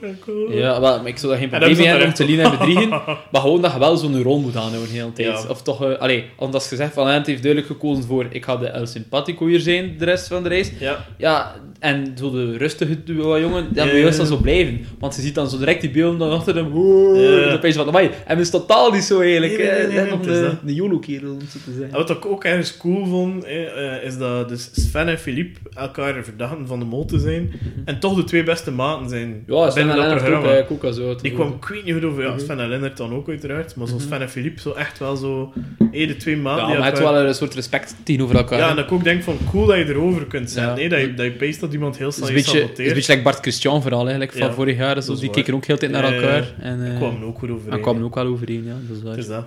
[0.50, 2.88] Ja, maar ik zou daar geen En probleem mee hebben om te liegen en bedriegen.
[3.32, 5.42] Maar gewoon dat je wel zo'n rol moet aanhouden de hele tijd.
[5.42, 5.48] Ja.
[5.48, 8.56] Of toch, eh allee, omdat je zegt van, hij heeft duidelijk gekozen voor ik ga
[8.56, 10.70] de El Simpatico hier zijn de rest van de reis.
[10.78, 11.06] Ja.
[11.18, 14.36] Ja, en zo de rustige jongen, Ja, moet je juist ja, dan ja.
[14.36, 14.86] zo blijven.
[14.98, 16.70] Want je ziet dan zo direct die beelden dan achter hem.
[16.74, 17.44] Oeh, Ja.
[17.44, 18.06] dan opeens van, amai.
[18.06, 19.58] En het is totaal niet zo eigenlijk.
[19.58, 20.16] Nee, nee, hè.
[20.16, 21.85] nee, Het is een, een YOLO-kerel, om zo te zeggen.
[21.90, 26.24] En wat ik ook ergens cool vond, eh, is dat dus Sven en Philippe elkaar
[26.24, 27.52] verdachten van de mol te zijn.
[27.85, 30.64] En toch de twee beste maten zijn Ja, Sven en binnen dat ook, programma.
[30.70, 31.14] ook al zo.
[31.14, 32.38] Die kwam ik weet niet goed over, ja, Mhm.
[32.40, 34.12] Sven en Lennart dan ook uiteraard, maar zoals Mhm.
[34.12, 35.52] Sven en Philippe, zo echt wel zo,
[35.90, 38.59] hé, de twee maten Ja, maar het elkaar- wel een soort respect tegenover elkaar.
[38.59, 40.74] Ja, en dat ik ook denk van, cool dat je erover kunt zijn, Ja.
[40.74, 42.61] nee, dat je, dat je peest dat iemand heel Het is snel een je beetje,
[42.68, 45.02] het is een beetje like Bart Christian verhaal eigenlijk, van Ja, vorig jaar.
[45.02, 45.37] Zo, is die waar.
[45.37, 46.55] keken ook heel de tijd naar Ja, ja, elkaar.
[46.61, 47.72] En, eh, kwamen ook goed overeen.
[47.72, 48.74] en kwamen ook wel overeen, ja.
[48.88, 49.11] Dat is waar.
[49.12, 49.44] Het is dat.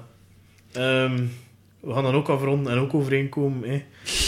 [0.76, 1.22] Ehm,
[1.80, 3.82] we gaan dan ook afronden en ook overeenkomen, hè.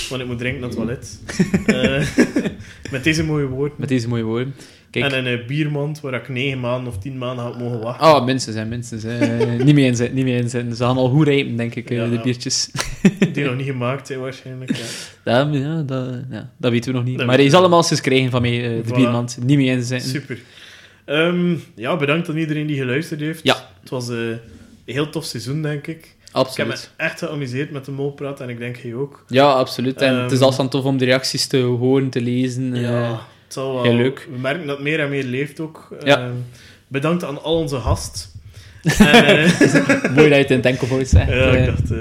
[0.10, 1.20] want ik moet drinken naar het toilet.
[1.68, 3.76] Eh, met deze mooie woorden.
[3.80, 4.56] Met deze mooie woorden.
[4.92, 8.06] Kijk, En een eh, biermand waar ik negen maanden of tien maanden had mogen wachten.
[8.08, 9.04] Ah, minstens, hè, minstens.
[9.04, 9.18] hè.
[9.64, 10.76] niet mee inzetten, niet mee inzetten.
[10.76, 12.22] Ze gaan al goed rijpen, denk ik, eh, Ja, de ja.
[12.22, 12.72] biertjes.
[13.34, 14.76] Die nog niet gemaakt zijn waarschijnlijk.
[14.76, 14.84] Ja.
[15.26, 17.18] Ja, ja, dat, ja, dat weten we nog niet.
[17.18, 17.76] Dat maar hij weten zal we.
[17.76, 18.96] hem al eens krijgen van mij, de Voilà.
[18.96, 19.38] biermand.
[19.46, 20.10] Niet mee inzetten.
[20.10, 20.38] Super.
[21.06, 23.44] Ehm, ja, bedankt aan iedereen die geluisterd heeft.
[23.44, 23.70] Ja.
[23.82, 24.40] Het was een
[24.86, 26.16] heel tof seizoen, denk ik.
[26.28, 26.92] Ik heb Absoluut.
[26.98, 29.24] me echt geamuseerd met de molpraat en ik denk jij ook.
[29.28, 30.02] Ja, absoluut.
[30.02, 32.74] En het is Ehm, alsdan tof om de reacties te horen, te lezen.
[32.74, 32.82] eh.
[32.82, 33.10] Ja,
[33.44, 33.84] het zal wel...
[33.84, 34.28] heel leuk.
[34.32, 35.96] We merken dat het meer en meer leeft ook.
[36.04, 36.18] Ja.
[36.20, 36.32] Ehm,
[36.88, 38.36] bedankt aan al onze gast.
[39.00, 39.60] en, eh,
[40.16, 41.28] Mooi dat je het in het enkel hoort, zeg.
[41.28, 41.82] ja, Eh, ik dacht...
[41.92, 41.98] eh,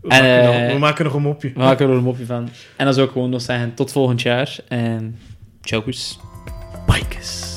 [0.00, 1.52] we, En, maken eh, nog, we maken nog een mopje.
[1.52, 2.48] We maken er een mopje van.
[2.76, 4.56] En dan zou ik gewoon nog zeggen, tot volgend jaar.
[4.68, 5.18] En
[5.62, 6.18] ciao, kus.
[6.86, 7.54] Bikes.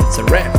[0.00, 0.58] It's a wrap.